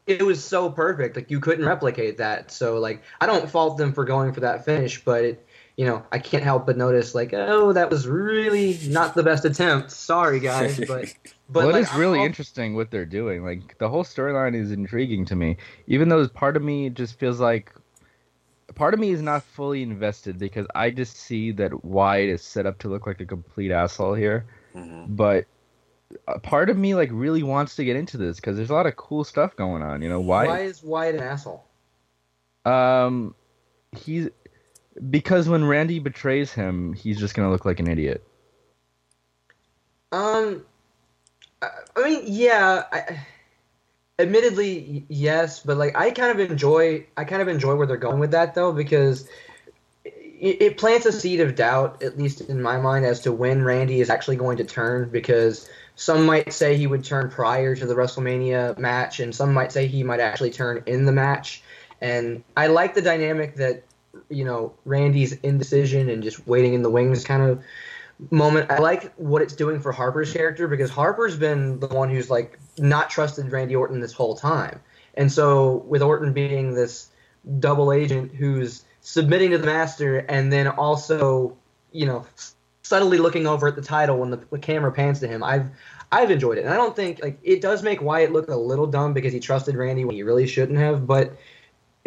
[0.07, 1.17] it was so perfect.
[1.17, 2.51] Like you couldn't replicate that.
[2.51, 5.47] So like I don't fault them for going for that finish, but it
[5.79, 9.45] you know, I can't help but notice like, oh, that was really not the best
[9.45, 9.93] attempt.
[9.93, 11.15] Sorry guys, but
[11.49, 13.45] but well, like, it is really I'll- interesting what they're doing.
[13.45, 15.57] Like the whole storyline is intriguing to me,
[15.87, 17.73] even though part of me just feels like
[18.75, 22.67] part of me is not fully invested because I just see that Wyatt is set
[22.67, 24.47] up to look like a complete asshole here.
[24.75, 25.15] Mm-hmm.
[25.15, 25.45] But
[26.27, 28.87] a part of me like really wants to get into this because there's a lot
[28.87, 30.03] of cool stuff going on.
[30.03, 30.61] You know Why why?
[30.63, 31.65] is Wyatt an asshole?
[32.65, 33.37] Um,
[33.97, 34.29] he's
[35.11, 38.27] because when Randy betrays him, he's just gonna look like an idiot.
[40.13, 40.65] Um,
[41.63, 41.69] I,
[42.03, 42.85] mean, yeah.
[42.91, 43.21] I,
[44.19, 47.07] admittedly, yes, but like I kind of enjoy.
[47.17, 49.29] I kind of enjoy where they're going with that though because
[50.05, 53.63] it, it plants a seed of doubt, at least in my mind, as to when
[53.63, 55.09] Randy is actually going to turn.
[55.11, 59.73] Because some might say he would turn prior to the WrestleMania match, and some might
[59.73, 61.63] say he might actually turn in the match.
[62.01, 63.83] And I like the dynamic that
[64.29, 67.63] you know Randy's indecision and just waiting in the wings kind of
[68.31, 68.71] moment.
[68.71, 72.59] I like what it's doing for Harper's character because Harper's been the one who's like
[72.79, 74.81] not trusted Randy Orton this whole time.
[75.15, 77.09] And so with Orton being this
[77.59, 81.57] double agent who's submitting to the master and then also,
[81.93, 82.27] you know,
[82.83, 85.69] subtly looking over at the title when the, the camera pans to him, I've
[86.11, 86.65] I've enjoyed it.
[86.65, 89.41] And I don't think like it does make Wyatt look a little dumb because he
[89.41, 91.37] trusted Randy when he really shouldn't have, but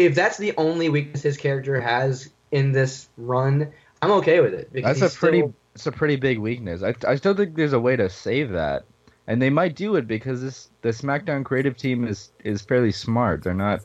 [0.05, 3.71] if that's the only weakness his character has in this run,
[4.01, 6.83] I'm okay with it because That's a pretty still- it's a pretty big weakness.
[6.83, 8.83] I I still think there's a way to save that,
[9.27, 13.43] and they might do it because this the SmackDown creative team is is fairly smart.
[13.43, 13.81] They're not.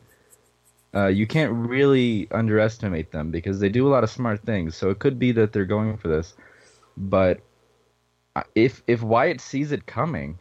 [0.94, 4.74] Uh, you can't really underestimate them because they do a lot of smart things.
[4.74, 6.34] So it could be that they're going for this,
[6.96, 7.40] but
[8.34, 10.38] uh, if if Wyatt sees it coming,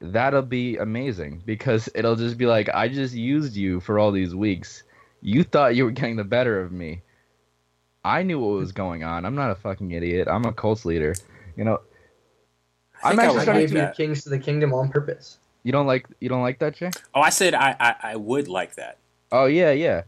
[0.00, 4.34] that'll be amazing because it'll just be like I just used you for all these
[4.34, 4.82] weeks.
[5.20, 7.02] You thought you were getting the better of me.
[8.04, 9.26] I knew what was going on.
[9.26, 10.26] I'm not a fucking idiot.
[10.28, 11.14] I'm a Colts leader.
[11.56, 11.80] You know,
[13.02, 13.96] I I'm I actually would I starting gave like you that.
[13.96, 15.38] kings to the kingdom on purpose.
[15.62, 16.90] You don't like you don't like that, Jay?
[17.14, 18.98] Oh, I said I, I, I would like that.
[19.30, 20.02] Oh yeah, yeah.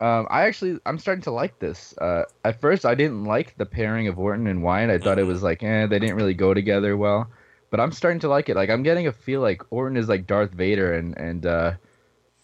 [0.00, 1.94] Um, I actually I'm starting to like this.
[1.98, 4.90] Uh, at first I didn't like the pairing of Orton and Wyatt.
[4.90, 7.30] I thought it was like, eh, they didn't really go together well.
[7.70, 8.56] But I'm starting to like it.
[8.56, 11.72] Like I'm getting a feel like Orton is like Darth Vader and and uh,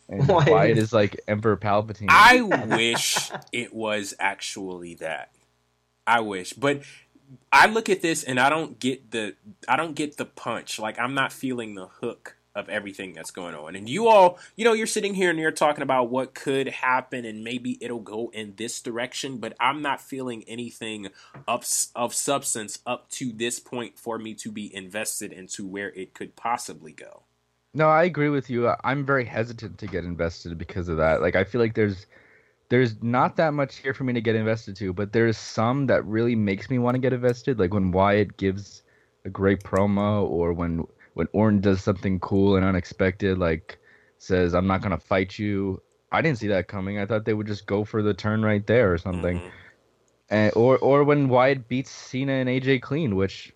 [0.09, 2.07] and Wyatt Wyatt is- is like Emperor Palpatine.
[2.09, 5.31] I wish it was actually that.
[6.07, 6.83] I wish, but
[7.53, 9.35] I look at this and I don't get the
[9.69, 10.79] I don't get the punch.
[10.79, 13.77] Like I'm not feeling the hook of everything that's going on.
[13.77, 17.25] And you all, you know, you're sitting here and you're talking about what could happen
[17.27, 21.09] and maybe it'll go in this direction, but I'm not feeling anything
[21.47, 26.15] of of substance up to this point for me to be invested into where it
[26.15, 27.23] could possibly go.
[27.75, 28.73] No, I agree with you.
[28.83, 31.21] I'm very hesitant to get invested because of that.
[31.21, 32.07] Like I feel like there's
[32.71, 36.05] there's not that much here for me to get invested to, but there's some that
[36.07, 37.59] really makes me want to get invested.
[37.59, 38.83] Like when Wyatt gives
[39.27, 40.87] a great promo, or when
[41.17, 43.79] when Orton does something cool and unexpected, like
[44.19, 45.81] says, "I'm not gonna fight you."
[46.13, 46.99] I didn't see that coming.
[46.99, 49.39] I thought they would just go for the turn right there or something.
[49.39, 49.51] Mhm.
[50.29, 53.55] And, or or when Wyatt beats Cena and AJ clean, which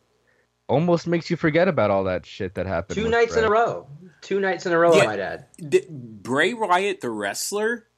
[0.69, 2.97] almost makes you forget about all that shit that happened.
[2.97, 3.87] Two with nights in a row.
[4.23, 5.03] Two nights in a row, Yeah.
[5.03, 5.47] I might add.
[5.59, 7.89] the, Bray Wyatt, the wrestler,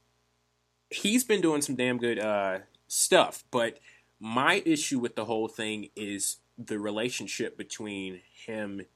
[0.90, 3.44] he's been doing some damn good uh, stuff.
[3.52, 3.78] But
[4.18, 8.86] my issue with the whole thing is the relationship between him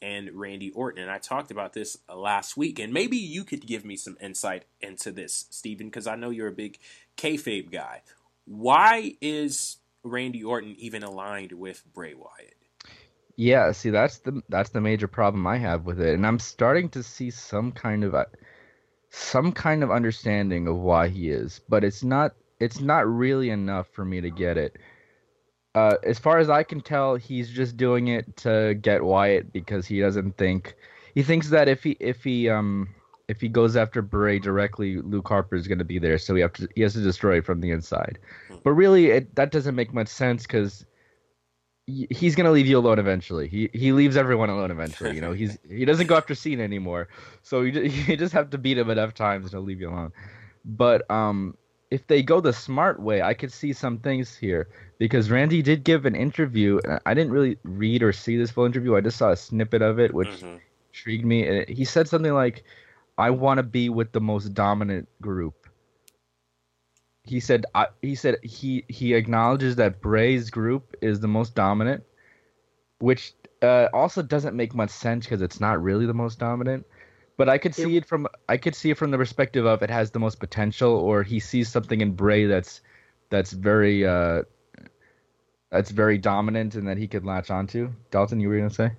[0.00, 1.02] and Randy Orton.
[1.02, 2.78] And I talked about this last week.
[2.78, 6.48] And maybe you could give me some insight into this, Stephen, because I know you're
[6.48, 6.78] a big
[7.16, 8.02] kayfabe guy.
[8.44, 12.54] Why is Randy Orton even aligned with Bray Wyatt?
[13.36, 16.88] Yeah, see that's the that's the major problem I have with it, and I'm starting
[16.88, 18.24] to see some kind of uh,
[19.10, 23.86] some kind of understanding of why he is, but it's not it's not really enough
[23.92, 24.76] for me to get it.
[25.78, 29.86] Uh, as far as I can tell, he's just doing it to get Wyatt because
[29.86, 30.74] he doesn't think
[31.14, 32.88] he thinks that if he if he um
[33.28, 36.40] if he goes after Bray directly, Luke Harper is going to be there, so he
[36.40, 38.18] have to he has to destroy it from the inside.
[38.64, 40.84] But really, it that doesn't make much sense because
[41.86, 43.46] he's gonna leave you alone eventually.
[43.46, 45.14] He he leaves everyone alone eventually.
[45.14, 47.08] You know, he's he doesn't go after Cena anymore.
[47.42, 49.90] So you ju- you just have to beat him enough times and he'll leave you
[49.90, 50.12] alone.
[50.64, 51.56] But um,
[51.90, 54.68] if they go the smart way, I could see some things here
[54.98, 56.80] because Randy did give an interview.
[56.84, 58.96] and I didn't really read or see this full interview.
[58.96, 60.60] I just saw a snippet of it, which Mhm.
[60.92, 61.46] intrigued me.
[61.46, 62.64] And He said something like,
[63.18, 65.54] "I want to be with the most dominant group."
[67.24, 72.04] He said, I, "He said he he acknowledges that Bray's group is the most dominant,
[73.00, 76.86] which uh, also doesn't make much sense because it's not really the most dominant.
[77.38, 79.90] But I could see it from I could see it from the perspective of it
[79.90, 82.82] has the most potential, or he sees something in Bray that's
[83.30, 84.42] that's very uh,
[85.70, 87.92] that's very dominant and that he could latch onto.
[88.10, 88.90] Dalton, you were gonna say?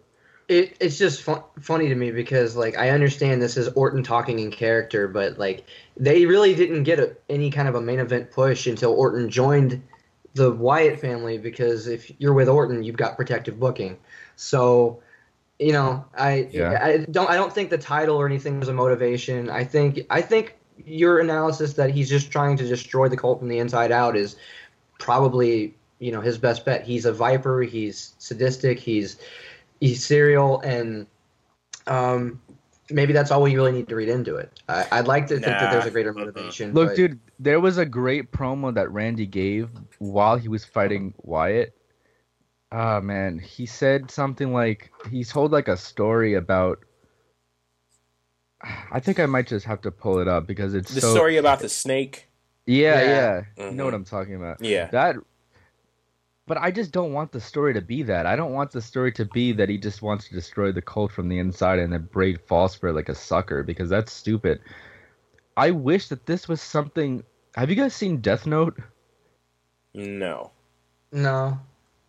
[0.47, 4.39] It, it's just fun, funny to me because like I understand this is Orton talking
[4.39, 5.65] in character, but like
[5.97, 9.83] they really didn't get a, any kind of a main event push until Orton joined
[10.33, 13.97] the Wyatt family because if you're with Orton, you've got protective booking.
[14.37, 15.01] So,
[15.59, 16.79] you know, I Yeah.
[16.81, 19.49] I don't I don't think the title or anything was a motivation.
[19.49, 20.55] I think I think
[20.85, 24.37] your analysis that he's just trying to destroy the cult from the inside out is
[24.97, 26.83] probably you know his best bet.
[26.85, 27.61] He's a viper.
[27.61, 28.79] He's sadistic.
[28.79, 29.17] He's
[29.81, 31.05] he's serial, and
[31.87, 32.41] um,
[32.89, 34.61] maybe that's all we really need to read into it.
[34.69, 36.73] I, I'd like to think that there's a greater motivation.
[36.73, 41.13] Look, but- dude, there was a great promo that Randy gave while he was fighting
[41.23, 41.75] Wyatt.
[42.71, 46.79] Ah man, he said something like he told like a story about.
[48.91, 51.13] I think I might just have to pull it up because it's The so.
[51.13, 52.27] story about the snake.
[52.65, 53.41] Yeah, Yeah.
[53.57, 54.61] yeah, you know what I'm talking about.
[54.61, 54.87] Yeah.
[54.91, 55.15] That.
[56.45, 58.25] But I just don't want the story to be that.
[58.25, 61.11] I don't want the story to be that he just wants to destroy the cult
[61.11, 64.59] from the inside and then Bray falls for it like a sucker because that's stupid.
[65.55, 67.23] I wish that this was something.
[67.55, 68.79] Have you guys seen Death Note?
[69.93, 70.51] No.
[71.11, 71.59] no,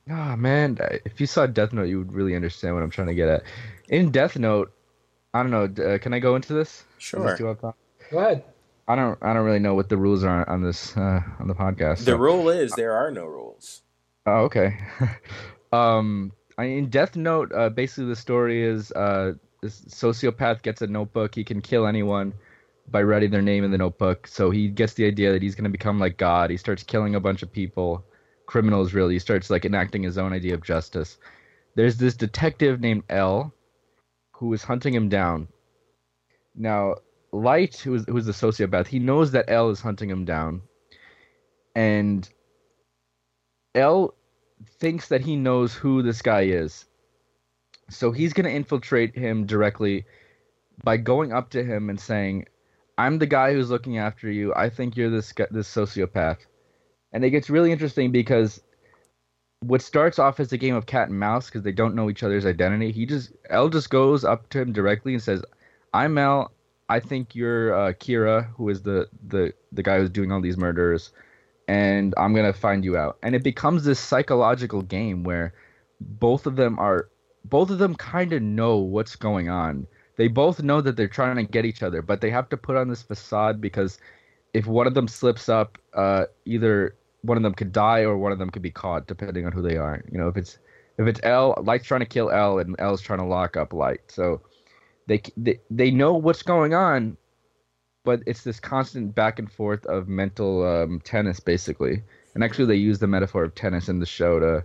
[0.09, 3.15] Ah, man, if you saw Death Note, you would really understand what I'm trying to
[3.15, 3.43] get at.
[3.89, 4.73] In Death Note,
[5.35, 5.65] I don't know.
[5.85, 6.85] Uh, can I go into this?
[6.99, 7.37] Sure.
[7.37, 7.81] too off topic?
[8.11, 8.45] go ahead.
[8.89, 9.19] I don't.
[9.23, 11.99] I don't really know what the rules are on this uh, on the podcast.
[11.99, 13.83] The so- rule is there are no rules.
[14.27, 14.79] Oh, okay.
[15.73, 20.87] um, I, in Death Note, uh, basically the story is uh, this sociopath gets a
[20.87, 21.35] notebook.
[21.35, 22.35] He can kill anyone
[22.91, 24.27] by writing their name in the notebook.
[24.27, 26.51] So he gets the idea that he's going to become like God.
[26.51, 28.05] He starts killing a bunch of people,
[28.51, 29.15] criminals really.
[29.15, 31.19] He starts like enacting his own idea of justice.
[31.77, 33.55] There's this detective named L,
[34.33, 35.47] who is hunting him down.
[36.57, 36.97] Now,
[37.33, 40.63] Light, who is who's the sociopath, he knows that L is hunting him down,
[41.77, 42.29] and
[43.77, 44.15] L
[44.81, 46.87] thinks that he knows who this guy is.
[47.89, 50.07] So he's gonna infiltrate him directly
[50.83, 52.47] by going up to him and saying,
[52.99, 54.53] "I'm the guy who's looking after you.
[54.57, 56.50] I think you're this this sociopath."
[57.13, 58.61] And it gets really interesting because
[59.61, 62.23] what starts off as a game of cat and mouse because they don't know each
[62.23, 62.93] other's identity.
[62.93, 65.43] He just L just goes up to him directly and says,
[65.93, 66.53] "I'm L.
[66.89, 70.57] I think you're uh, Kira, who is the the the guy who's doing all these
[70.57, 71.13] murders,
[71.69, 75.53] and I'm gonna find you out." And it becomes this psychological game where
[76.01, 77.09] both of them are
[77.45, 79.87] both of them kind of know what's going on.
[80.17, 82.77] They both know that they're trying to get each other, but they have to put
[82.77, 83.99] on this facade because
[84.53, 88.33] if one of them slips up, uh, either one of them could die or one
[88.33, 90.03] of them could be caught, depending on who they are.
[90.11, 90.59] You know, if it's
[90.99, 94.01] if it's L, Light's trying to kill L, and L's trying to lock up Light.
[94.09, 94.43] So
[95.07, 97.17] they they they know what's going on,
[98.05, 102.03] but it's this constant back and forth of mental um, tennis, basically.
[102.35, 104.65] And actually, they use the metaphor of tennis in the show to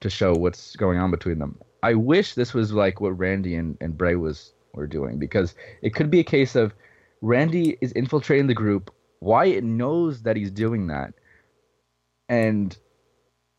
[0.00, 1.58] to show what's going on between them.
[1.82, 5.94] I wish this was like what Randy and, and Bray was were doing because it
[5.94, 6.74] could be a case of
[7.20, 8.92] Randy is infiltrating the group.
[9.20, 11.14] Wyatt knows that he's doing that,
[12.28, 12.76] and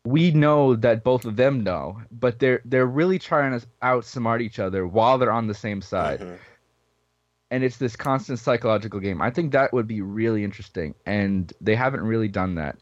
[0.04, 4.58] we know that both of them know, but they're they're really trying to outsmart each
[4.58, 6.20] other while they're on the same side.
[6.20, 6.38] Mhm.
[7.50, 9.22] And it's this constant psychological game.
[9.22, 12.76] I think that would be really interesting, and they haven't really done that.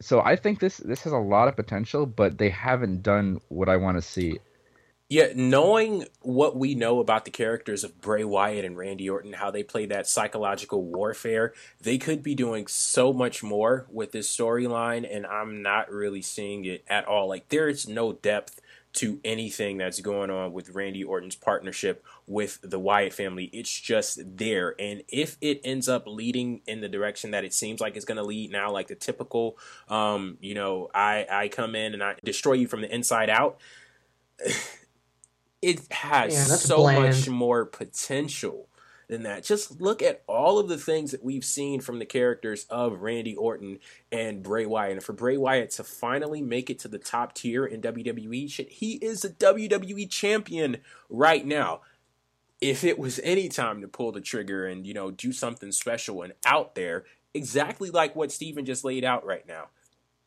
[0.00, 3.68] So I think this this has a lot of potential, but they haven't done what
[3.68, 4.40] I want to see.
[5.12, 9.50] Yeah, knowing what we know about the characters of Bray Wyatt and Randy Orton, how
[9.50, 11.52] they play that psychological warfare,
[11.82, 16.64] they could be doing so much more with this storyline, and I'm not really seeing
[16.64, 17.28] it at all.
[17.28, 18.62] Like, there is no depth
[18.94, 23.50] to anything that's going on with Randy Orton's partnership with the Wyatt family.
[23.52, 24.74] It's just there.
[24.78, 28.16] And if it ends up leading in the direction that it seems like it's going
[28.16, 29.58] to lead now, like the typical,
[29.90, 33.60] um, you know, I, I come in and I destroy you from the inside out.
[35.62, 37.02] it has Yeah, so bland.
[37.02, 38.68] much more potential
[39.08, 39.44] than that.
[39.44, 43.36] Just look at all of the things that we've seen from the characters of Randy
[43.36, 43.78] Orton
[44.10, 44.92] and Bray Wyatt.
[44.92, 48.70] And for Bray Wyatt to finally make it to the top tier in WWE, shit,
[48.70, 51.82] he is a WWE champion right now.
[52.60, 56.22] If it was any time to pull the trigger and, you know, do something special
[56.22, 57.04] and out there,
[57.34, 59.68] exactly like what Stephen just laid out right now,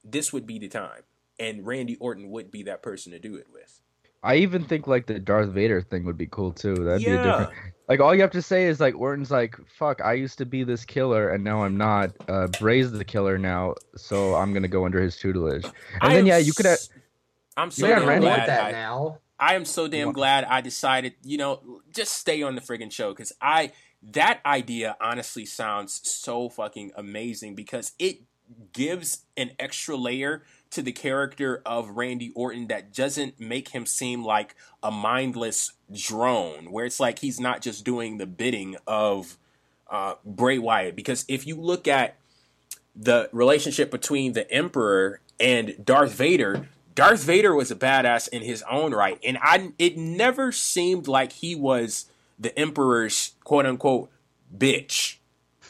[0.03, 1.03] this would be the time.
[1.39, 3.81] And Randy Orton would be that person to do it with.
[4.25, 6.75] I even think like the Darth Vader thing would be cool too.
[6.75, 7.51] That'd be a different.
[7.87, 10.63] Like all you have to say is like Orton's like, "Fuck, I used to be
[10.63, 14.85] this killer and now I'm not." Uh, Bray's the killer now, so I'm gonna go
[14.85, 15.65] under his tutelage.
[15.65, 16.73] And I then yeah, you could have.
[16.73, 16.89] s-
[17.55, 19.19] I'm so damn I glad want that I, now.
[19.39, 20.15] I am so damn What?
[20.15, 23.71] glad I decided, you know, just stay on the friggin' show because I
[24.01, 28.21] that idea honestly sounds so fucking amazing because it
[28.73, 34.23] gives an extra layer to the character of Randy Orton that doesn't make him seem
[34.23, 39.37] like a mindless drone, where it's like he's not just doing the bidding of
[39.89, 40.95] uh, Bray Wyatt.
[40.95, 42.15] Because if you look at
[42.95, 48.63] the relationship between the Emperor and Darth Vader, Darth Vader was a badass in his
[48.69, 52.05] own right, and I it never seemed like he was
[52.39, 54.09] the Emperor's quote unquote
[54.55, 55.17] bitch.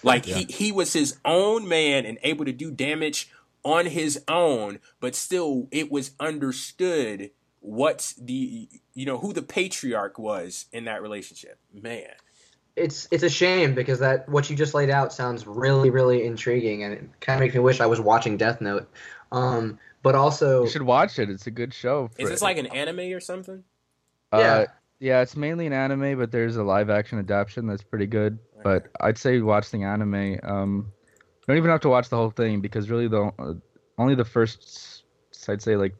[0.03, 3.29] Like he he was his own man and able to do damage
[3.65, 10.17] on his own, but still it was understood what the you know who the patriarch
[10.17, 11.57] was in that relationship.
[11.73, 12.05] Man.
[12.75, 16.83] It's it's a shame because that what you just laid out sounds really really intriguing
[16.83, 18.89] and it kind of makes me wish I was watching Death Note.
[19.31, 21.29] Um, but also You should watch it.
[21.29, 22.09] It's a good show.
[22.17, 23.63] Is for- this like an anime or something?
[24.31, 24.65] Uh, Yeah.
[24.99, 28.37] yeah, it's mainly an anime, but there's a live action adaptation that's pretty good.
[28.63, 30.39] But I'd say watch the anime.
[30.43, 30.91] Um,
[31.47, 33.53] you don't even have to watch the whole thing because really the uh,
[33.97, 35.03] only the first
[35.47, 35.95] I'd say like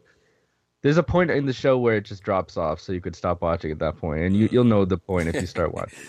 [0.81, 3.41] there's a point in the show where it just drops off, so you could stop
[3.41, 5.99] watching at that point, and you you'll know the point if you start watching.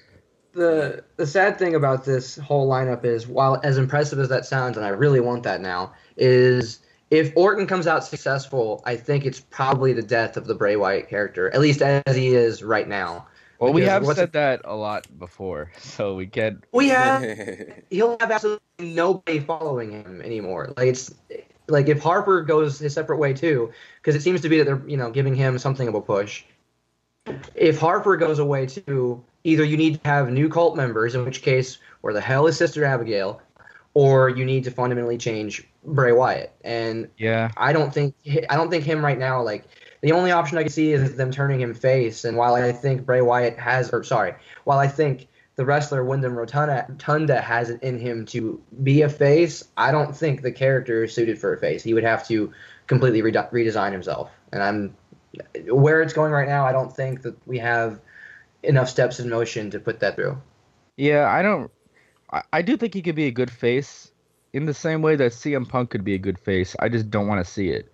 [0.52, 4.76] the the sad thing about this whole lineup is while as impressive as that sounds
[4.76, 6.80] and I really want that now is
[7.10, 11.08] if Orton comes out successful, I think it's probably the death of the Bray Wyatt
[11.08, 13.26] character, at least as he is right now.
[13.58, 16.62] Well, we have what's said that a lot before, so we can't.
[16.72, 17.22] We have
[17.90, 20.72] he'll have absolutely nobody following him anymore.
[20.76, 21.12] Like it's
[21.66, 24.82] like if Harper goes his separate way too, because it seems to be that they're
[24.86, 26.44] you know giving him something of a push.
[27.56, 31.42] If Harper goes away too, either you need to have new cult members, in which
[31.42, 33.42] case where the hell is Sister Abigail,
[33.94, 36.52] or you need to fundamentally change Bray Wyatt.
[36.62, 38.14] And Yeah, I don't think
[38.48, 39.64] I don't think him right now like
[40.00, 42.24] the only option I can see is them turning him face.
[42.24, 44.34] And while I think Bray Wyatt has, or sorry,
[44.64, 49.64] while I think the wrestler Wyndham Rotunda, has it in him to be a face,
[49.76, 51.82] I don't think the character is suited for a face.
[51.82, 52.52] He would have to
[52.86, 54.30] completely rede- redesign himself.
[54.52, 54.96] And I'm
[55.66, 56.64] where it's going right now.
[56.64, 58.00] I don't think that we have
[58.62, 60.40] enough steps in motion to put that through.
[60.96, 61.70] Yeah, I don't.
[62.30, 64.10] I, I do think he could be a good face
[64.52, 66.74] in the same way that CM Punk could be a good face.
[66.78, 67.92] I just don't want to see it.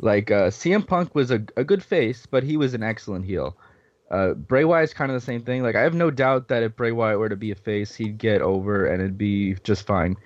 [0.00, 3.56] Like uh, CM Punk was a, a good face, but he was an excellent heel.
[4.10, 5.62] Uh, Bray Wyatt's kind of the same thing.
[5.62, 8.18] Like I have no doubt that if Bray Wyatt were to be a face, he'd
[8.18, 10.16] get over and it'd be just fine.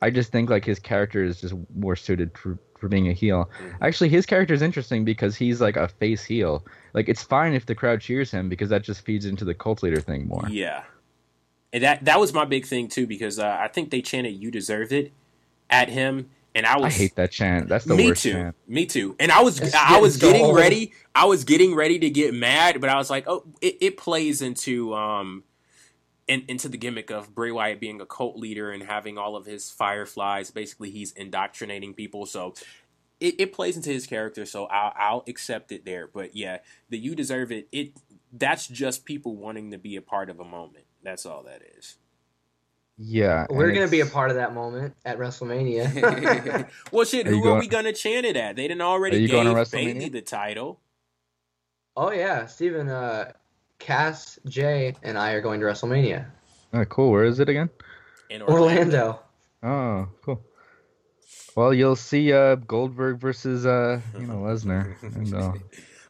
[0.00, 3.48] I just think like his character is just more suited for for being a heel.
[3.58, 3.84] Mm-hmm.
[3.84, 6.64] Actually, his character is interesting because he's like a face heel.
[6.92, 9.82] Like it's fine if the crowd cheers him because that just feeds into the cult
[9.82, 10.44] leader thing more.
[10.48, 10.82] Yeah,
[11.72, 14.50] and that that was my big thing too because uh, I think they chanted "You
[14.50, 15.12] deserve it"
[15.70, 17.68] at him, and I was I hate that chant.
[17.68, 18.32] That's the me worst too.
[18.32, 18.56] chant.
[18.66, 19.16] Me too.
[19.18, 20.56] And I was it's I was getting old.
[20.56, 20.92] ready.
[21.14, 24.42] I was getting ready to get mad, but I was like, oh, it, it plays
[24.42, 25.44] into um
[26.28, 29.46] in, into the gimmick of Bray Wyatt being a cult leader and having all of
[29.46, 30.50] his fireflies.
[30.50, 32.26] Basically, he's indoctrinating people.
[32.26, 32.54] So
[33.20, 34.44] it, it plays into his character.
[34.44, 36.08] So I'll, I'll accept it there.
[36.12, 36.58] But yeah,
[36.90, 37.68] the you deserve it.
[37.72, 37.92] It
[38.32, 40.84] that's just people wanting to be a part of a moment.
[41.02, 41.96] That's all that is.
[42.98, 46.68] Yeah, we're gonna be a part of that moment at WrestleMania.
[46.92, 48.56] well, shit, who are we gonna chant it at?
[48.56, 50.80] They didn't already gave Bayley the title.
[51.96, 53.32] Oh yeah, Stephen, uh,
[53.78, 56.26] Cass, Jay, and I are going to WrestleMania.
[56.72, 57.10] Oh, cool.
[57.10, 57.68] Where is it again?
[58.30, 58.62] In Orlando.
[58.62, 59.20] Orlando.
[59.62, 60.42] Oh, cool.
[61.54, 64.96] Well, you'll see uh, Goldberg versus uh, you know Lesnar.
[65.02, 65.52] And, uh...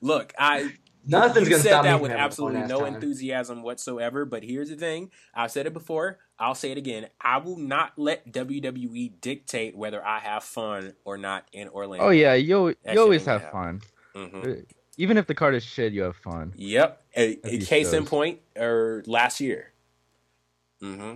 [0.00, 0.72] Look, I
[1.06, 2.94] Nothing's you gonna said stop that me with absolutely no time.
[2.94, 4.24] enthusiasm whatsoever.
[4.24, 6.18] But here's the thing: I've said it before.
[6.38, 7.08] I'll say it again.
[7.20, 12.06] I will not let WWE dictate whether I have fun or not in Orlando.
[12.06, 13.80] Oh yeah, you you always have fun.
[14.14, 14.60] Mm-hmm.
[14.98, 16.52] Even if the card is shit, you have fun.
[16.56, 17.02] Yep.
[17.16, 17.94] A, a case shows.
[17.94, 19.72] in point, or last year.
[20.82, 21.14] Mm-hmm.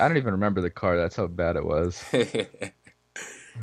[0.00, 0.98] I don't even remember the card.
[0.98, 2.02] That's how bad it was.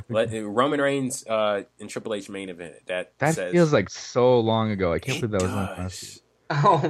[0.08, 2.74] But Roman Reigns uh, in Triple H main event.
[2.86, 4.92] That that says, feels like so long ago.
[4.92, 5.50] I can't believe that does.
[5.50, 6.20] was last year.
[6.50, 6.82] Oh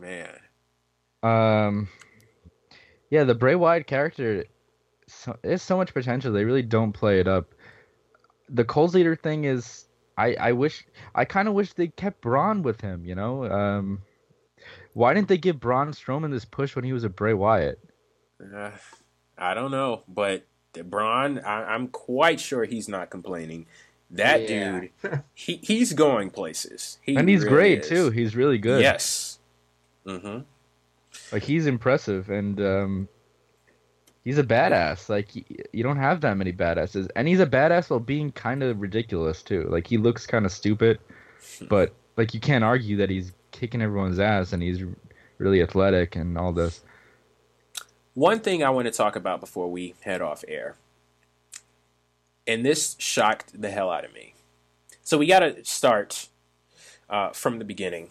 [0.00, 0.30] man.
[1.22, 1.68] man.
[1.68, 1.88] Um.
[3.10, 4.44] Yeah, the Bray Wyatt character
[5.06, 6.32] so, there's so much potential.
[6.32, 7.54] They really don't play it up.
[8.48, 9.86] The Cold Leader thing is,
[10.16, 13.04] I I wish I kind of wish they kept Braun with him.
[13.04, 14.02] You know, um,
[14.92, 17.78] why didn't they give Braun Strowman this push when he was a Bray Wyatt?
[18.54, 18.70] Uh,
[19.38, 20.46] I don't know, but
[20.82, 23.66] Braun, I, am quite sure he's not complaining.
[24.10, 24.80] That yeah.
[25.02, 26.98] dude, he he's going places.
[27.02, 27.88] He and he's really great is.
[27.88, 28.10] too.
[28.10, 28.80] He's really good.
[28.80, 29.38] Yes.
[30.06, 30.40] Mm-hmm.
[31.32, 33.08] Like he's impressive, and um,
[34.24, 35.08] he's a badass.
[35.08, 38.80] Like you don't have that many badasses, and he's a badass while being kind of
[38.80, 39.66] ridiculous too.
[39.70, 40.98] Like he looks kind of stupid,
[41.68, 44.82] but like you can't argue that he's kicking everyone's ass and he's
[45.38, 46.82] really athletic and all this.
[48.14, 50.76] One thing I want to talk about before we head off air,
[52.46, 54.34] and this shocked the hell out of me.
[55.02, 56.28] So we got to start
[57.10, 58.10] uh, from the beginning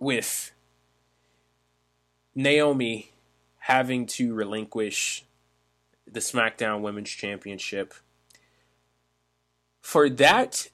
[0.00, 0.50] with
[2.34, 3.12] Naomi
[3.60, 5.24] having to relinquish
[6.10, 7.94] the SmackDown Women's Championship.
[9.80, 10.68] For that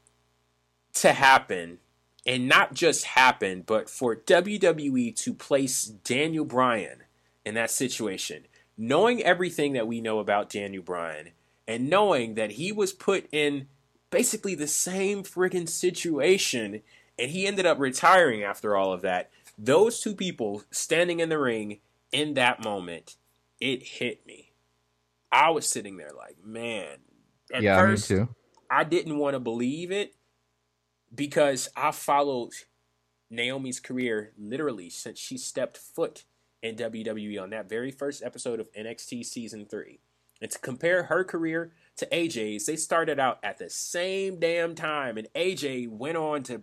[0.95, 1.79] to happen,
[2.25, 7.03] and not just happen, but for WWE to place Daniel Bryan
[7.45, 11.31] in that situation, knowing everything that we know about Daniel Bryan
[11.67, 13.69] and knowing that he was put in
[14.11, 16.83] basically the same friggin' situation
[17.19, 21.39] and he ended up retiring after all of that, those two people standing in the
[21.39, 21.79] ring
[22.13, 23.17] in that moment,
[23.61, 24.53] it hit me.
[25.31, 26.97] I was sitting there like, man.
[27.53, 28.29] At yeah, first, me too.
[28.71, 30.15] I didn't want to believe it
[31.15, 32.53] because I followed
[33.29, 36.25] Naomi's career literally since she stepped foot
[36.63, 40.01] in WWE on that very first episode of NXT season three.
[40.41, 45.19] And to compare her career to AJ's, they started out at the same damn time,
[45.19, 46.63] and AJ went on to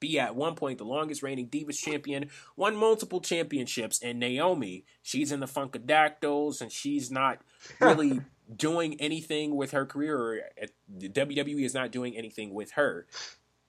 [0.00, 5.32] be at one point the longest reigning Divas champion, won multiple championships, and Naomi, she's
[5.32, 7.40] in the Funkadactyls, and she's not
[7.80, 8.20] really
[8.56, 10.66] doing anything with her career, or uh,
[11.00, 13.06] WWE is not doing anything with her.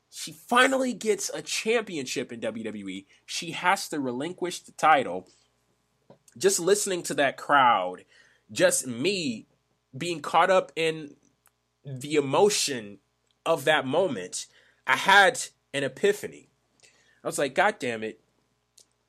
[0.10, 3.06] She finally gets a championship in WWE.
[3.26, 5.28] She has to relinquish the title
[6.38, 8.06] just listening to that crowd,
[8.52, 9.48] just me
[9.98, 11.16] being caught up in
[11.86, 13.00] the emotion
[13.46, 14.48] of that moment,
[14.88, 15.42] I had
[15.74, 16.50] an epiphany.
[17.24, 18.22] I was like, God damn it.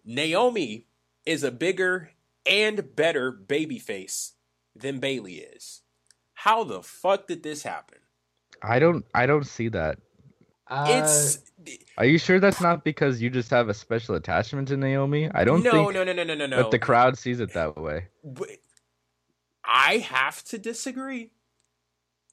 [0.05, 0.87] Naomi
[1.24, 2.12] is a bigger
[2.45, 4.33] and better babyface
[4.74, 5.83] than Bayley is.
[6.35, 7.99] How the fuck did this happen?
[8.62, 9.99] I don't I don't see that.
[10.69, 11.39] Uh, It's
[11.99, 15.31] Are you sure that's not because you just have a special attachment to Naomi?
[15.33, 16.57] I don't no, think no, no, no, no, no, no.
[16.57, 18.09] that the crowd sees it that way.
[18.25, 18.51] But
[19.64, 21.31] I have to disagree.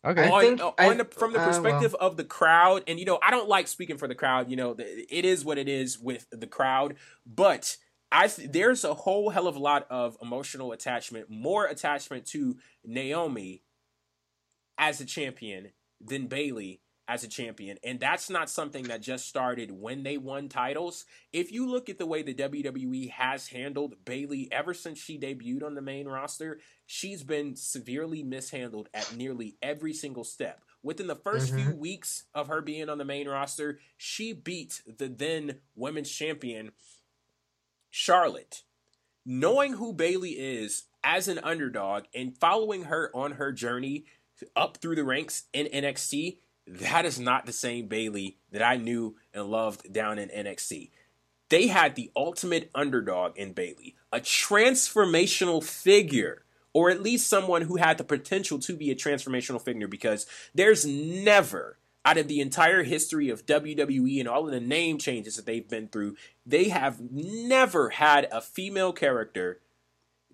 [0.06, 0.24] Okay.
[0.24, 1.50] I on, think on I- the, from the uh, well.
[1.50, 4.50] perspective of the crowd, and you know, I don't like speaking for the crowd.
[4.50, 7.78] You know, it is what it is with the crowd, but
[8.12, 12.58] I th- there's a whole hell of a lot of emotional attachment, more attachment to
[12.84, 13.64] Naomi
[14.78, 15.72] as a champion
[16.02, 20.48] than Bayley as a champion, and that's not something that just started when they won
[20.48, 21.04] titles.
[21.34, 25.64] If you look at the way the WWE has handled Bayley ever since she debuted
[25.64, 30.64] on the main roster, she's been severely mishandled at nearly every single step.
[30.82, 31.64] Within the 1st Mhm.
[31.64, 36.72] few weeks of her being on the main roster, she beat the then women's champion
[37.90, 38.64] Charlotte.
[39.26, 44.06] Knowing who Bayley is as an underdog and following her on her journey
[44.56, 49.16] up through the ranks in NXT, that is not the same Bayley that I knew
[49.34, 50.92] and loved down in NXT.
[51.50, 56.44] They had the ultimate underdog in Bayley, a transformational figure,
[56.74, 60.86] or at least someone who had the potential to be a transformational figure because there's
[60.86, 65.46] never out of the entire history of WWE and all of the name changes that
[65.46, 69.60] they've been through, they have never had a female character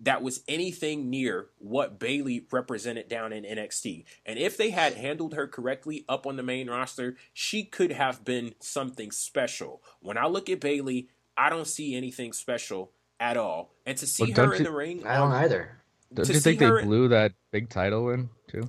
[0.00, 4.04] that was anything near what Bayley represented down in NXT.
[4.24, 8.24] And if they had handled her correctly up on the main roster, she could have
[8.24, 9.82] been something special.
[10.00, 13.74] When I look at Bayley, I don't see anything special at all.
[13.84, 15.82] And to see Well, her in you- the ring, I don't on- either.
[16.12, 18.68] Don't to you think they her- blew that big title win too?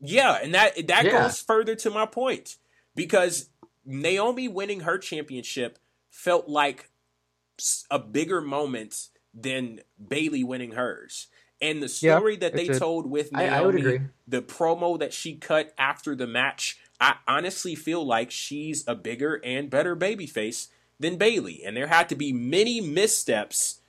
[0.00, 1.22] Yeah, and that that Yeah.
[1.22, 2.58] goes further to my point
[2.94, 3.48] because
[3.84, 5.78] Naomi winning her championship
[6.10, 6.90] felt like
[7.90, 11.28] a bigger moment than Bayley winning hers.
[11.60, 12.78] And the Yeah, story that they did.
[12.78, 14.00] told with I, Naomi, I would agree.
[14.26, 19.40] the promo that she cut after the match, I honestly feel like she's a bigger
[19.44, 20.68] and better babyface
[21.00, 21.62] than Bayley.
[21.64, 23.80] And there had to be many missteps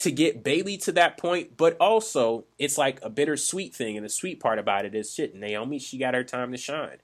[0.00, 3.96] to get Bayley to that point, but also it's like a bittersweet thing.
[3.96, 6.98] And the sweet part about it is shit, Naomi, she got her time to shine.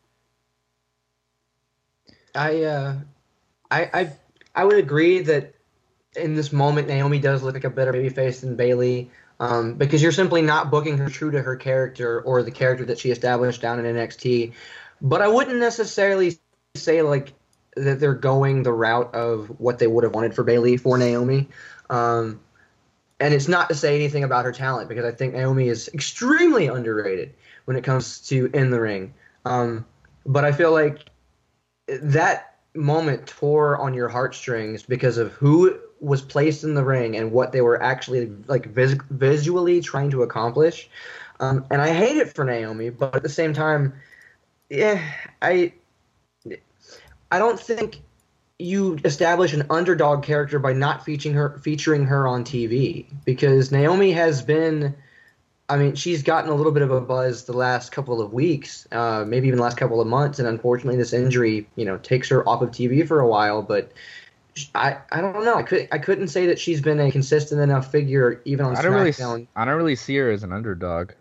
[2.35, 2.97] I uh,
[3.71, 4.13] I I
[4.55, 5.55] I would agree that
[6.17, 9.11] in this moment Naomi does look like a better babyface than Bayley.
[9.39, 12.99] Um, because you're simply not booking her true to her character or the character that
[12.99, 14.53] she established down in NXT.
[15.01, 16.39] But I wouldn't necessarily
[16.75, 17.33] say like
[17.75, 21.49] that they're going the route of what they would have wanted for Bayley for Naomi.
[21.89, 22.41] Um,
[23.19, 26.67] and it's not to say anything about her talent because I think Naomi is extremely
[26.67, 27.33] underrated
[27.65, 29.15] when it comes to in the ring.
[29.45, 29.87] Um,
[30.27, 30.99] but I feel like
[31.87, 37.31] that moment tore on your heartstrings because of who was placed in the ring and
[37.31, 40.89] what they were actually like vis- visually trying to accomplish.
[41.39, 43.95] Um, and I hate it for Naomi, but at the same time,
[44.69, 45.03] yeah,
[45.41, 45.73] I
[47.31, 48.01] I don't think
[48.59, 54.13] you establish an underdog character by not featuring her featuring her on TV because Naomi
[54.13, 54.95] has been
[55.71, 58.89] I mean, she's gotten a little bit of a buzz the last couple of weeks,
[58.91, 62.29] uh, maybe even the last couple of months, and unfortunately, this injury, you know, takes
[62.31, 63.63] her off of TV for a while.
[63.63, 63.93] But
[64.75, 65.55] I, I don't know.
[65.55, 68.83] I could, I couldn't say that she's been a consistent enough figure even on I
[68.83, 69.47] don't really, SmackDown.
[69.57, 71.13] I don't really see her as an underdog.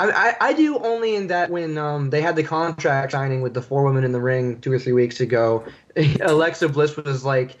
[0.00, 3.52] I, I, I do only in that when um, they had the contract signing with
[3.52, 5.64] the four women in the ring two or three weeks ago,
[6.22, 7.58] Alexa Bliss was like,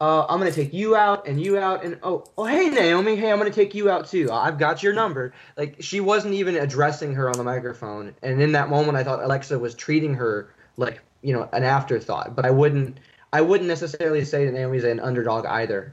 [0.00, 3.30] uh, "I'm gonna take you out and you out and oh oh hey Naomi hey
[3.30, 7.14] I'm gonna take you out too I've got your number." Like she wasn't even addressing
[7.14, 11.00] her on the microphone, and in that moment I thought Alexa was treating her like
[11.20, 12.34] you know an afterthought.
[12.34, 12.96] But I wouldn't
[13.34, 15.92] I wouldn't necessarily say that Naomi's an underdog either.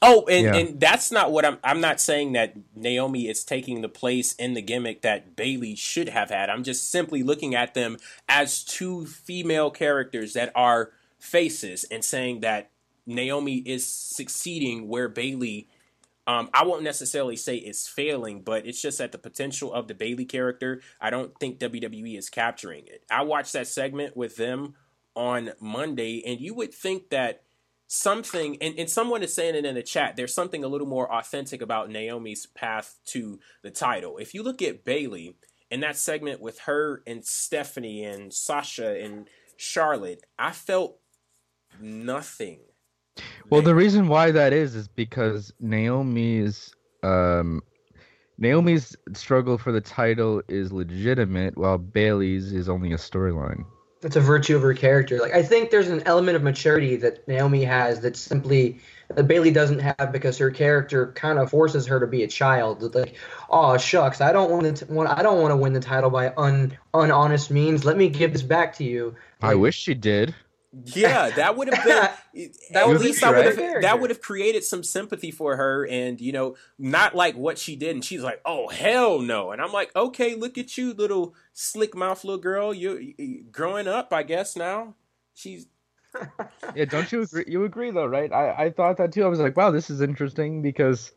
[0.00, 0.56] Oh, and, Yeah.
[0.56, 1.58] and that's not what I'm.
[1.62, 6.08] I'm not saying that Naomi is taking the place in the gimmick that Bayley should
[6.08, 6.48] have had.
[6.48, 7.98] I'm just simply looking at them
[8.30, 12.70] as two female characters that are faces and saying that
[13.04, 15.68] Naomi is succeeding where Bayley.
[16.26, 19.94] Um, I won't necessarily say is failing, but it's just that the potential of the
[19.94, 23.02] Bayley character, I don't think WWE is capturing it.
[23.10, 24.76] I watched that segment with them
[25.14, 27.42] on Monday, and you would think that
[27.86, 31.12] something and, and someone is saying it in the chat there's something a little more
[31.12, 35.34] authentic about naomi's path to the title if you look at bayley
[35.72, 41.00] in that segment with her and stephanie and sasha and charlotte i felt
[41.80, 42.60] nothing
[43.50, 47.62] Well, the reason why that is is because Naomi's um
[48.38, 53.64] Naomi's struggle for the title is legitimate, while Bayley's is only a storyline.
[54.02, 55.18] It's a virtue of her character.
[55.18, 58.80] Like I think there's an element of maturity that Naomi has that simply
[59.14, 62.94] that Bayley doesn't have because her character kind of forces her to be a child.
[62.94, 63.16] Like,
[63.50, 66.32] oh shucks, I don't want to want I don't want to win the title by
[66.36, 67.84] un unhonest means.
[67.84, 69.16] Let me give this back to you.
[69.42, 70.34] I wish she did.
[70.72, 72.10] Yeah, that would have been
[72.72, 73.82] That at would be least I would have right.
[73.82, 77.74] that would have created some sympathy for her and you know, not like what she
[77.74, 81.34] did and she's like, "Oh, hell no." And I'm like, "Okay, look at you little
[81.52, 82.72] slick mouth little girl.
[82.72, 84.94] You you growing up, I guess now."
[85.34, 85.66] She's
[86.74, 87.44] Yeah, don't you agree?
[87.46, 88.32] You agree though, right?
[88.32, 89.24] I I thought that too.
[89.24, 91.12] I was like, wow, this is interesting because,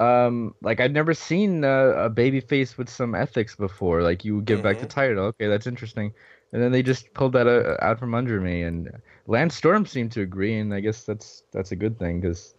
[0.00, 4.02] um, like I'd never seen a, a baby face with some ethics before.
[4.02, 6.12] Like you give back the title, okay, that's interesting.
[6.54, 8.88] And then they just pulled that uh, out from under me, and
[9.26, 12.54] Lance Storm seemed to agree, and I guess that's that's a good thing because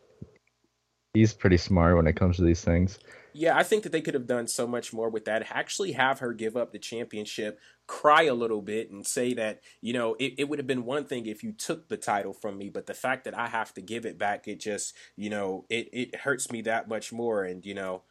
[1.14, 3.00] he's pretty smart when it comes to these things.
[3.32, 5.48] Yeah, I think that they could have done so much more with that.
[5.50, 9.93] Actually, have her give up the championship, cry a little bit, and say that, you
[9.93, 12.70] know, it, it would have been one thing if you took the title from me,
[12.70, 15.89] but the fact that I have to give it back, it just, you know, it,
[15.93, 17.46] it hurts me that much more.
[17.46, 18.04] And, you know,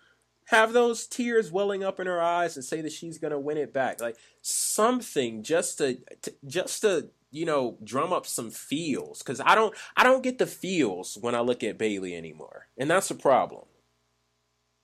[0.47, 3.57] have those tears welling up in her eyes and say that she's going to win
[3.57, 4.01] it back.
[4.01, 9.23] Like something just to, to just to, you know, drum up some feels.
[9.23, 12.69] Cause I don't, I don't get the feels when I look at Bayley anymore.
[12.77, 13.65] And that's a problem.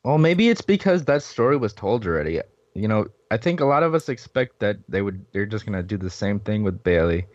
[0.05, 2.41] Well, maybe it's because that story was told already.
[2.75, 5.83] You know, I think a lot of us expect that they would they're just gonna
[5.83, 7.27] do the same thing with Bayley,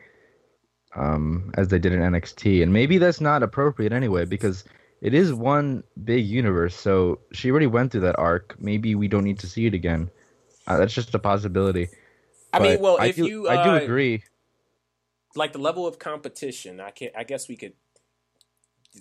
[0.96, 4.64] um, as they did in NXT, and maybe that's not appropriate anyway because
[5.06, 6.76] it is one big universe.
[6.76, 8.56] So she already went through that arc.
[8.60, 10.10] Maybe we don't need to see it again.
[10.68, 11.90] Uh, that's just a possibility.
[12.54, 14.24] I mean, well, I if do, you, I do uh, agree.
[15.36, 17.74] like the level of competition, I can I guess we could.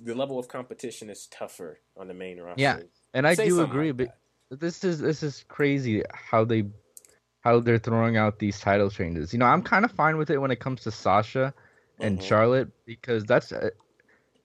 [0.05, 2.57] The level of competition is tougher on the main roster.
[2.63, 2.81] Yeah,
[3.15, 4.11] And I Say do agree, like but
[4.51, 6.65] this is this is crazy how they
[7.43, 9.33] how they're throwing out these title changes.
[9.33, 11.55] You know, I'm kind of fine with it when it comes to Sasha
[12.01, 12.23] and Mhm.
[12.23, 13.71] Charlotte because that's uh,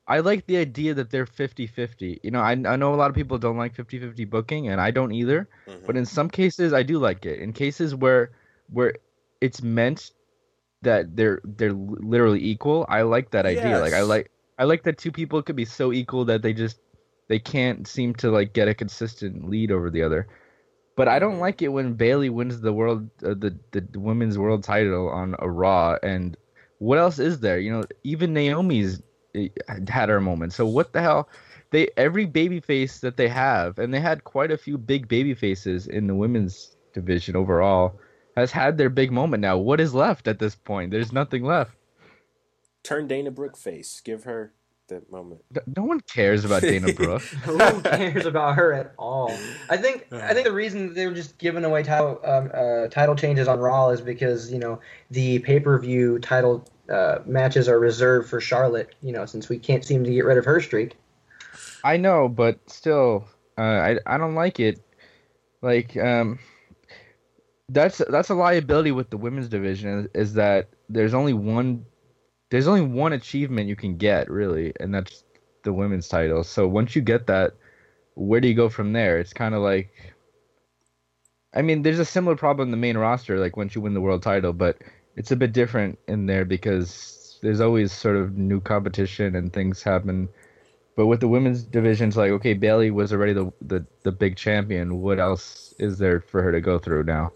[0.10, 2.20] I like the idea that they're 50-50.
[2.24, 4.92] You know, I I know a lot of people don't like 50-50 booking and I
[4.92, 5.82] don't either, Mhm.
[5.88, 7.40] but in some cases I do like it.
[7.42, 8.32] In cases where
[8.70, 8.96] where
[9.42, 10.12] it's meant
[10.84, 13.80] that they're they're literally equal, I like that idea.
[13.80, 16.80] Like I like I like that two people could be so equal that they just
[17.30, 20.28] they can't seem to like get a consistent lead over the other.
[20.96, 21.40] But I don't Mhm.
[21.40, 25.50] like it when Bayley wins the world uh, the, the women's world title on a
[25.50, 26.38] Raw and
[26.80, 27.60] what else is there?
[27.60, 29.02] You know, even Naomi's
[29.88, 30.54] had her moment.
[30.54, 31.30] So what the hell?
[31.72, 35.34] They every baby face that they have, and they had quite a few big baby
[35.34, 38.00] faces in the women's division overall,
[38.36, 39.42] has had their big moment.
[39.42, 40.92] Now, what is left at this point?
[40.92, 41.76] There's nothing left.
[42.84, 44.02] Turn Dana Brooke face.
[44.04, 44.54] Give her
[44.90, 45.42] the moment.
[45.54, 47.22] No- No one cares about Dana Brooke.
[47.46, 49.32] Who cares about her at all?
[49.70, 53.16] I think I think the reason they were just giving away title um, uh, title
[53.16, 54.80] changes on Raw is because you know
[55.12, 58.94] the pay per view title uh, matches are reserved for Charlotte.
[59.02, 60.96] You know, since we can't seem to get rid of her streak.
[61.84, 63.26] I know, but still,
[63.58, 64.80] uh, I I don't like it.
[65.62, 66.40] Like, um,
[67.70, 71.86] that's that's a liability with the women's division is, is that there's only one
[72.50, 75.24] there's only one achievement you can get really, and that's
[75.64, 76.44] the women's title.
[76.44, 77.54] So once you get that,
[78.16, 79.20] where do you go from there?
[79.20, 79.92] It's kind of like,
[81.54, 84.02] I mean, there's a similar problem in the main roster, like once you win the
[84.02, 84.78] world title, but
[85.16, 89.84] it's a bit different in there because there's always sort of new competition and things
[89.84, 90.30] happen.
[90.96, 94.36] But with the women's division, it's like, okay, Bayley was already the, the, the big
[94.36, 95.02] champion.
[95.02, 97.32] What else is there for her to go through now?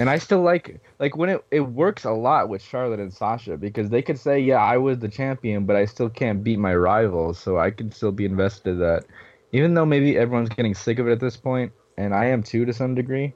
[0.00, 3.56] And I still like like when it, it works a lot with Charlotte and Sasha
[3.56, 6.74] because they could say, Yeah, I was the champion, but I still can't beat my
[6.74, 9.04] rival, so I can still be invested in that.
[9.52, 12.64] Even though maybe everyone's getting sick of it at this point, and I am too
[12.64, 13.32] to some degree,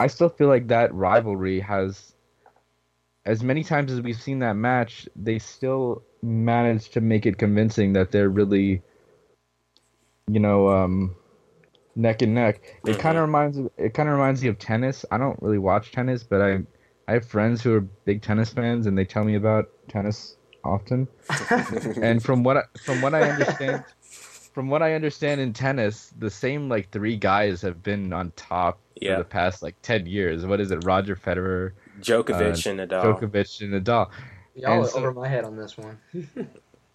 [0.00, 2.14] I still feel like that rivalry has
[3.26, 7.92] as many times as we've seen that match, they still managed to make it convincing
[7.94, 8.82] that they're really
[10.26, 11.16] you know, um
[11.96, 12.60] neck and neck.
[12.86, 13.22] It kind Mhm.
[13.22, 15.04] of reminds it kind of reminds me of tennis.
[15.10, 16.60] I don't really watch tennis, but I
[17.06, 21.06] I have friends who are big tennis fans, and they tell me about tennis often.
[22.02, 23.84] And from what I, from what I understand,
[24.54, 28.78] from what I understand in tennis, the same like three guys have been on top
[28.96, 29.16] Yeah.
[29.16, 30.46] for the past like ten years.
[30.46, 30.84] What is it?
[30.84, 33.02] Roger Federer, Djokovic and Nadal.
[33.20, 34.08] Djokovic, and Nadal.
[34.54, 35.98] Y'all And are so- over my head on this one.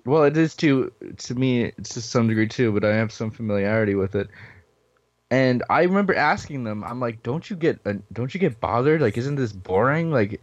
[0.05, 3.95] Well, it is to to me to some degree too, but I have some familiarity
[3.95, 4.29] with it.
[5.31, 9.01] And I remember asking them, I'm like, "Don't you get uh, don't you get bothered?
[9.01, 10.11] Like, isn't this boring?
[10.11, 10.41] Like,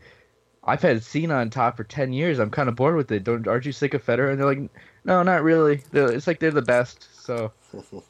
[0.63, 2.39] I've had Cena on top for ten years.
[2.39, 3.25] I'm kind of bored with it.
[3.25, 4.71] Don't aren't you sick of Federer?" And they're like,
[5.05, 5.83] "No, not really.
[5.91, 7.53] They're, it's like they're the best." So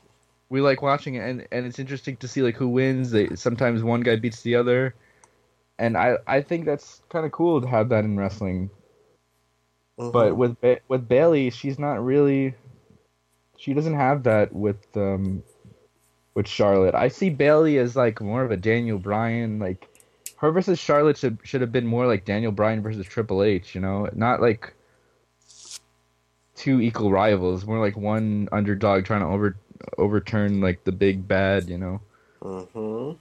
[0.51, 3.11] we like watching it, and and it's interesting to see like who wins.
[3.11, 4.94] They sometimes one guy beats the other.
[5.78, 8.70] and I I think that's kind of cool to have that in wrestling.
[9.98, 10.11] Mm-hmm.
[10.11, 12.55] But with ba- with Bayley, she's not really.
[13.59, 15.43] She doesn't have that with um,
[16.37, 16.95] with Charlotte.
[16.95, 19.59] I see Bayley as like more of a Daniel Bryan.
[19.59, 19.89] Like
[20.37, 23.75] her versus Charlotte should should have been more like Daniel Bryan versus Triple H.
[23.75, 24.75] You know, not like
[26.55, 27.65] two equal rivals.
[27.65, 29.57] More like one underdog trying to over
[29.99, 31.69] overturn like the big bad.
[31.69, 32.01] You know.
[32.43, 33.17] Mm-hmm.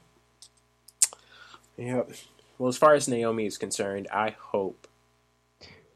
[1.81, 2.11] Yep.
[2.57, 4.87] Well, as far as Naomi is concerned, I hope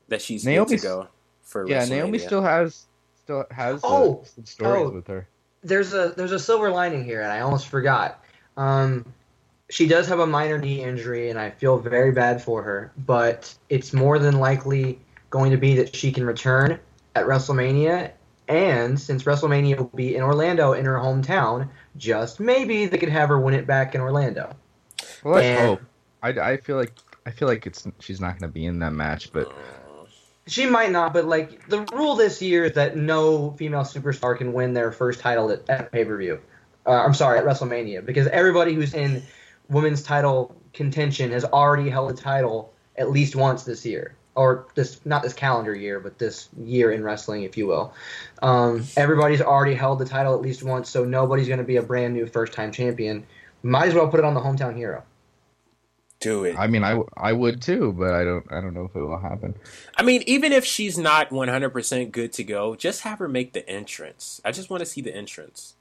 [0.08, 1.08] that she's good to go
[1.44, 2.86] for Yeah, Naomi still has
[3.24, 4.90] still has uh, Oh, some stories oh.
[4.92, 5.28] with her.
[5.64, 8.24] There's a there's a silver lining here, and I almost forgot.
[8.58, 9.06] Um,
[9.70, 12.92] she does have a minor knee injury, and I feel very bad for her.
[12.98, 15.00] But it's more than likely
[15.30, 16.80] going to be that she can return
[17.16, 18.12] at WrestleMania.
[18.48, 23.30] And since WrestleMania will be in Orlando, in her hometown, just maybe they could have
[23.30, 24.56] her win it back in Orlando.
[25.24, 25.82] Well, let's hope.
[26.24, 26.94] I, I feel like
[27.26, 29.54] I feel like it's she's not going to be in that match, but
[30.50, 34.52] She might not, but like the rule this year is that no female superstar can
[34.52, 36.40] win their first title at, at pay per view.
[36.86, 39.22] Uh, I'm sorry, at WrestleMania, because everybody who's in
[39.70, 45.00] women's title contention has already held a title at least once this year, or this
[45.06, 47.94] not this calendar year, but this year in wrestling, if you will.
[48.42, 51.84] Um, everybody's already held the title at least once, so nobody's going to be a
[51.84, 53.26] brand new first time champion.
[53.62, 55.04] Might as well put it on the hometown hero.
[56.20, 56.58] Do it.
[56.58, 59.20] I mean I, I would too, but I don't I don't know if it will
[59.20, 59.56] happen.
[59.96, 63.68] I mean, even if she's not 100% good to go, just have her make the
[63.70, 64.42] entrance.
[64.44, 65.76] I just want to see the entrance.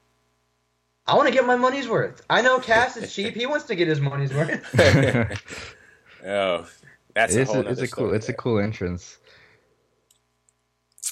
[1.09, 2.23] I want to get my money's worth.
[2.31, 4.65] I know Cass is cheap; he wants to get his money's worth.
[6.27, 6.67] Oh,
[7.15, 9.19] that's a it's whole a, it's a cool story it's a cool entrance.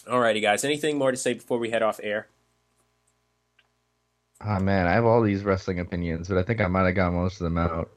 [0.06, 0.64] Alrighty, guys.
[0.64, 2.26] Anything more to say before we head off air?
[4.44, 7.12] Oh man, I have all these wrestling opinions, but I think I might have got
[7.12, 7.90] most of them out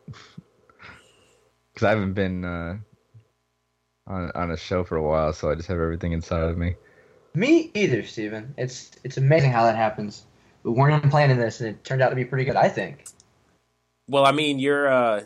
[1.79, 2.77] because I haven't been uh,
[4.05, 6.75] on on a show for a while, so I just have everything inside of me.
[7.33, 8.53] Me either, Stephen.
[8.57, 10.25] It's it's amazing how that happens.
[10.63, 12.57] We weren't even planning this, and it turned out to be pretty good.
[12.57, 13.05] I think.
[14.09, 15.23] Well, I mean, you're uh,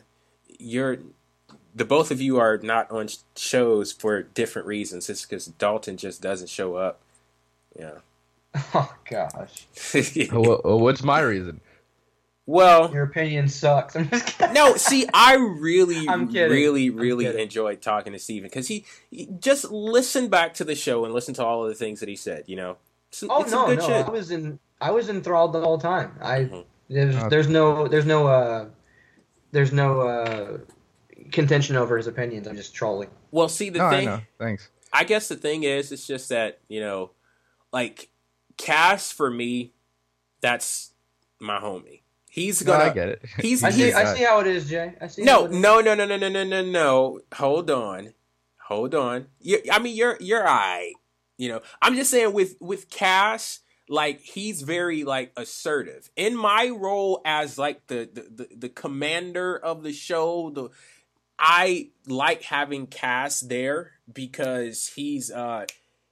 [0.59, 0.97] you're
[1.73, 5.09] the both of you are not on shows for different reasons.
[5.09, 7.01] It's because Dalton just doesn't show up.
[7.77, 7.99] Yeah.
[8.75, 9.65] Oh gosh,
[10.31, 11.59] wha- what's my reason?
[12.45, 13.95] Well, your opinion sucks.
[13.97, 14.53] I'm just kidding.
[14.53, 16.51] no, see, I really, I'm kidding.
[16.51, 20.75] really, I'm really enjoyed talking to Stephen because he, he just listen back to the
[20.75, 22.43] show and listen to all of the things that he said.
[22.47, 22.77] You know,
[23.09, 24.05] it's, Oh it's no, good no, shit.
[24.05, 26.17] I was in I was enthralled the whole time.
[26.21, 26.65] I Mhm.
[26.89, 27.29] there's Okay.
[27.29, 28.65] there's no there's no uh
[29.53, 30.57] there's no uh
[31.31, 32.47] contention over his opinions.
[32.47, 33.09] I'm just trolling.
[33.31, 34.21] Well, see, the no, I thing, know.
[34.37, 34.69] Thanks.
[34.91, 37.11] I guess the thing is, it's just that you know,
[37.71, 38.09] like
[38.57, 39.71] Cass for me,
[40.41, 40.91] that's
[41.39, 42.01] my homie.
[42.33, 42.85] He's gonna.
[42.85, 43.21] I get it.
[43.37, 44.95] he's- I He's see a I see how it is, Jay.
[44.99, 45.21] I see.
[45.21, 45.57] No, how it is.
[45.59, 47.19] no, no, no, no, no, no, no, no.
[47.35, 48.15] Hold on,
[48.57, 49.27] hold on.
[49.39, 50.93] You, I mean, you're you're alright.
[51.37, 56.09] You know, I'm just saying with with Cass, like he's very like assertive.
[56.15, 60.69] In my role as like the the the, the commander of the show, the
[61.37, 65.67] I like having Cass there because he's uh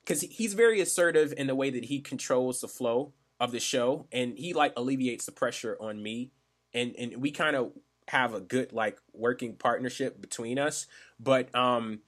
[0.05, 4.05] because he's very assertive in the way that he controls the flow of the show
[4.11, 6.31] and he like alleviates the pressure on me.
[6.73, 7.71] And and we kind of
[8.07, 10.85] have a good like working partnership between us.
[11.19, 12.01] But um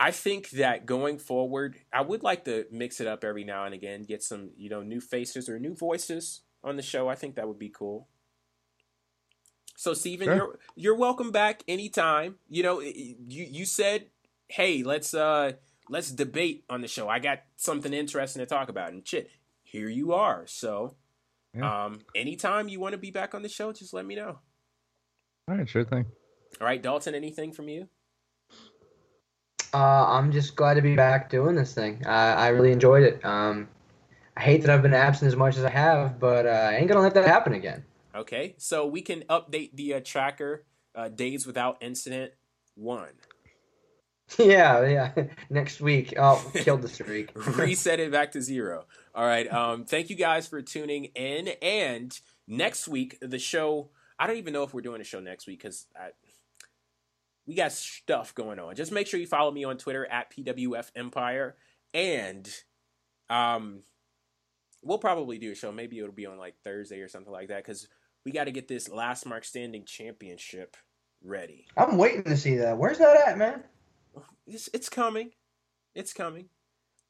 [0.00, 3.74] I think that going forward I would like to mix it up every now and
[3.74, 7.08] again get some you know new faces or new voices on the show.
[7.08, 8.08] I think that would be cool.
[9.76, 10.34] So Stephen Sure.
[10.36, 12.36] you're you're welcome back anytime.
[12.48, 14.06] You know you you said
[14.48, 15.52] hey let's uh
[15.88, 17.08] let's debate on the show.
[17.08, 18.90] I got something interesting to talk about.
[18.92, 19.30] And shit
[19.72, 20.94] here you are so
[21.56, 21.84] Yeah.
[21.86, 24.38] um anytime you want to be back on the show just let me know
[25.48, 26.04] All right, sure thing.
[26.60, 27.88] all right, Dalton, anything from you?
[29.74, 32.04] Uh, I'm just glad to be back doing this thing.
[32.06, 33.24] I, I really enjoyed it.
[33.24, 33.68] Um,
[34.36, 36.88] I hate that I've been absent as much as I have, but uh, I ain't
[36.88, 37.82] gonna let that happen again.
[38.14, 42.32] Okay, so we can update the uh, tracker uh, days without incident
[42.74, 43.08] one.
[44.38, 45.24] yeah, yeah.
[45.50, 47.30] Next week, oh, killed the streak.
[47.34, 48.84] Reset it back to zero.
[49.14, 49.50] All right.
[49.52, 51.48] Um, thank you guys for tuning in.
[51.60, 53.90] And next week, the show.
[54.18, 55.86] I don't even know if we're doing a show next week because
[57.46, 58.74] we got stuff going on.
[58.74, 61.56] Just make sure you follow me on Twitter at PWF Empire,
[61.92, 62.48] and
[63.28, 63.82] um,
[64.82, 65.72] we'll probably do a show.
[65.72, 67.88] Maybe it'll be on like Thursday or something like that because
[68.24, 70.76] we got to get this last mark standing championship
[71.24, 71.66] ready.
[71.76, 72.78] I'm waiting to see that.
[72.78, 73.64] Where's that at, man?
[74.46, 75.30] It's it's coming,
[75.94, 76.48] it's coming.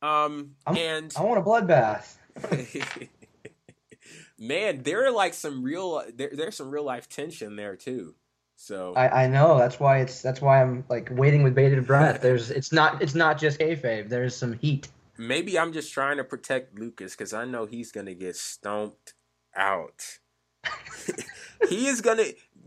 [0.03, 2.17] Um, I'm- and I want a bloodbath.
[4.39, 8.15] man, there are like some real there, there's some real life tension there too.
[8.57, 12.21] So I, I know that's why it's that's why I'm like waiting with bated breath.
[12.21, 14.09] There's it's not it's not just kayfabe.
[14.09, 14.89] There's some heat.
[15.19, 19.15] maybe I'm just trying to protect Lucas because I know he's gonna get stomped
[19.57, 20.19] out.
[21.69, 22.25] he is gonna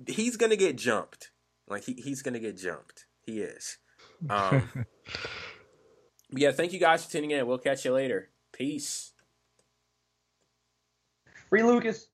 [0.08, 1.32] he's gonna get jumped.
[1.68, 3.06] Like he, he's gonna get jumped.
[3.26, 3.78] He is.
[4.30, 4.86] Um,
[6.36, 7.48] but yeah, thank you guys for tuning in.
[7.48, 8.28] We'll catch you later.
[8.52, 9.14] Peace.
[11.48, 12.10] Free Lucas.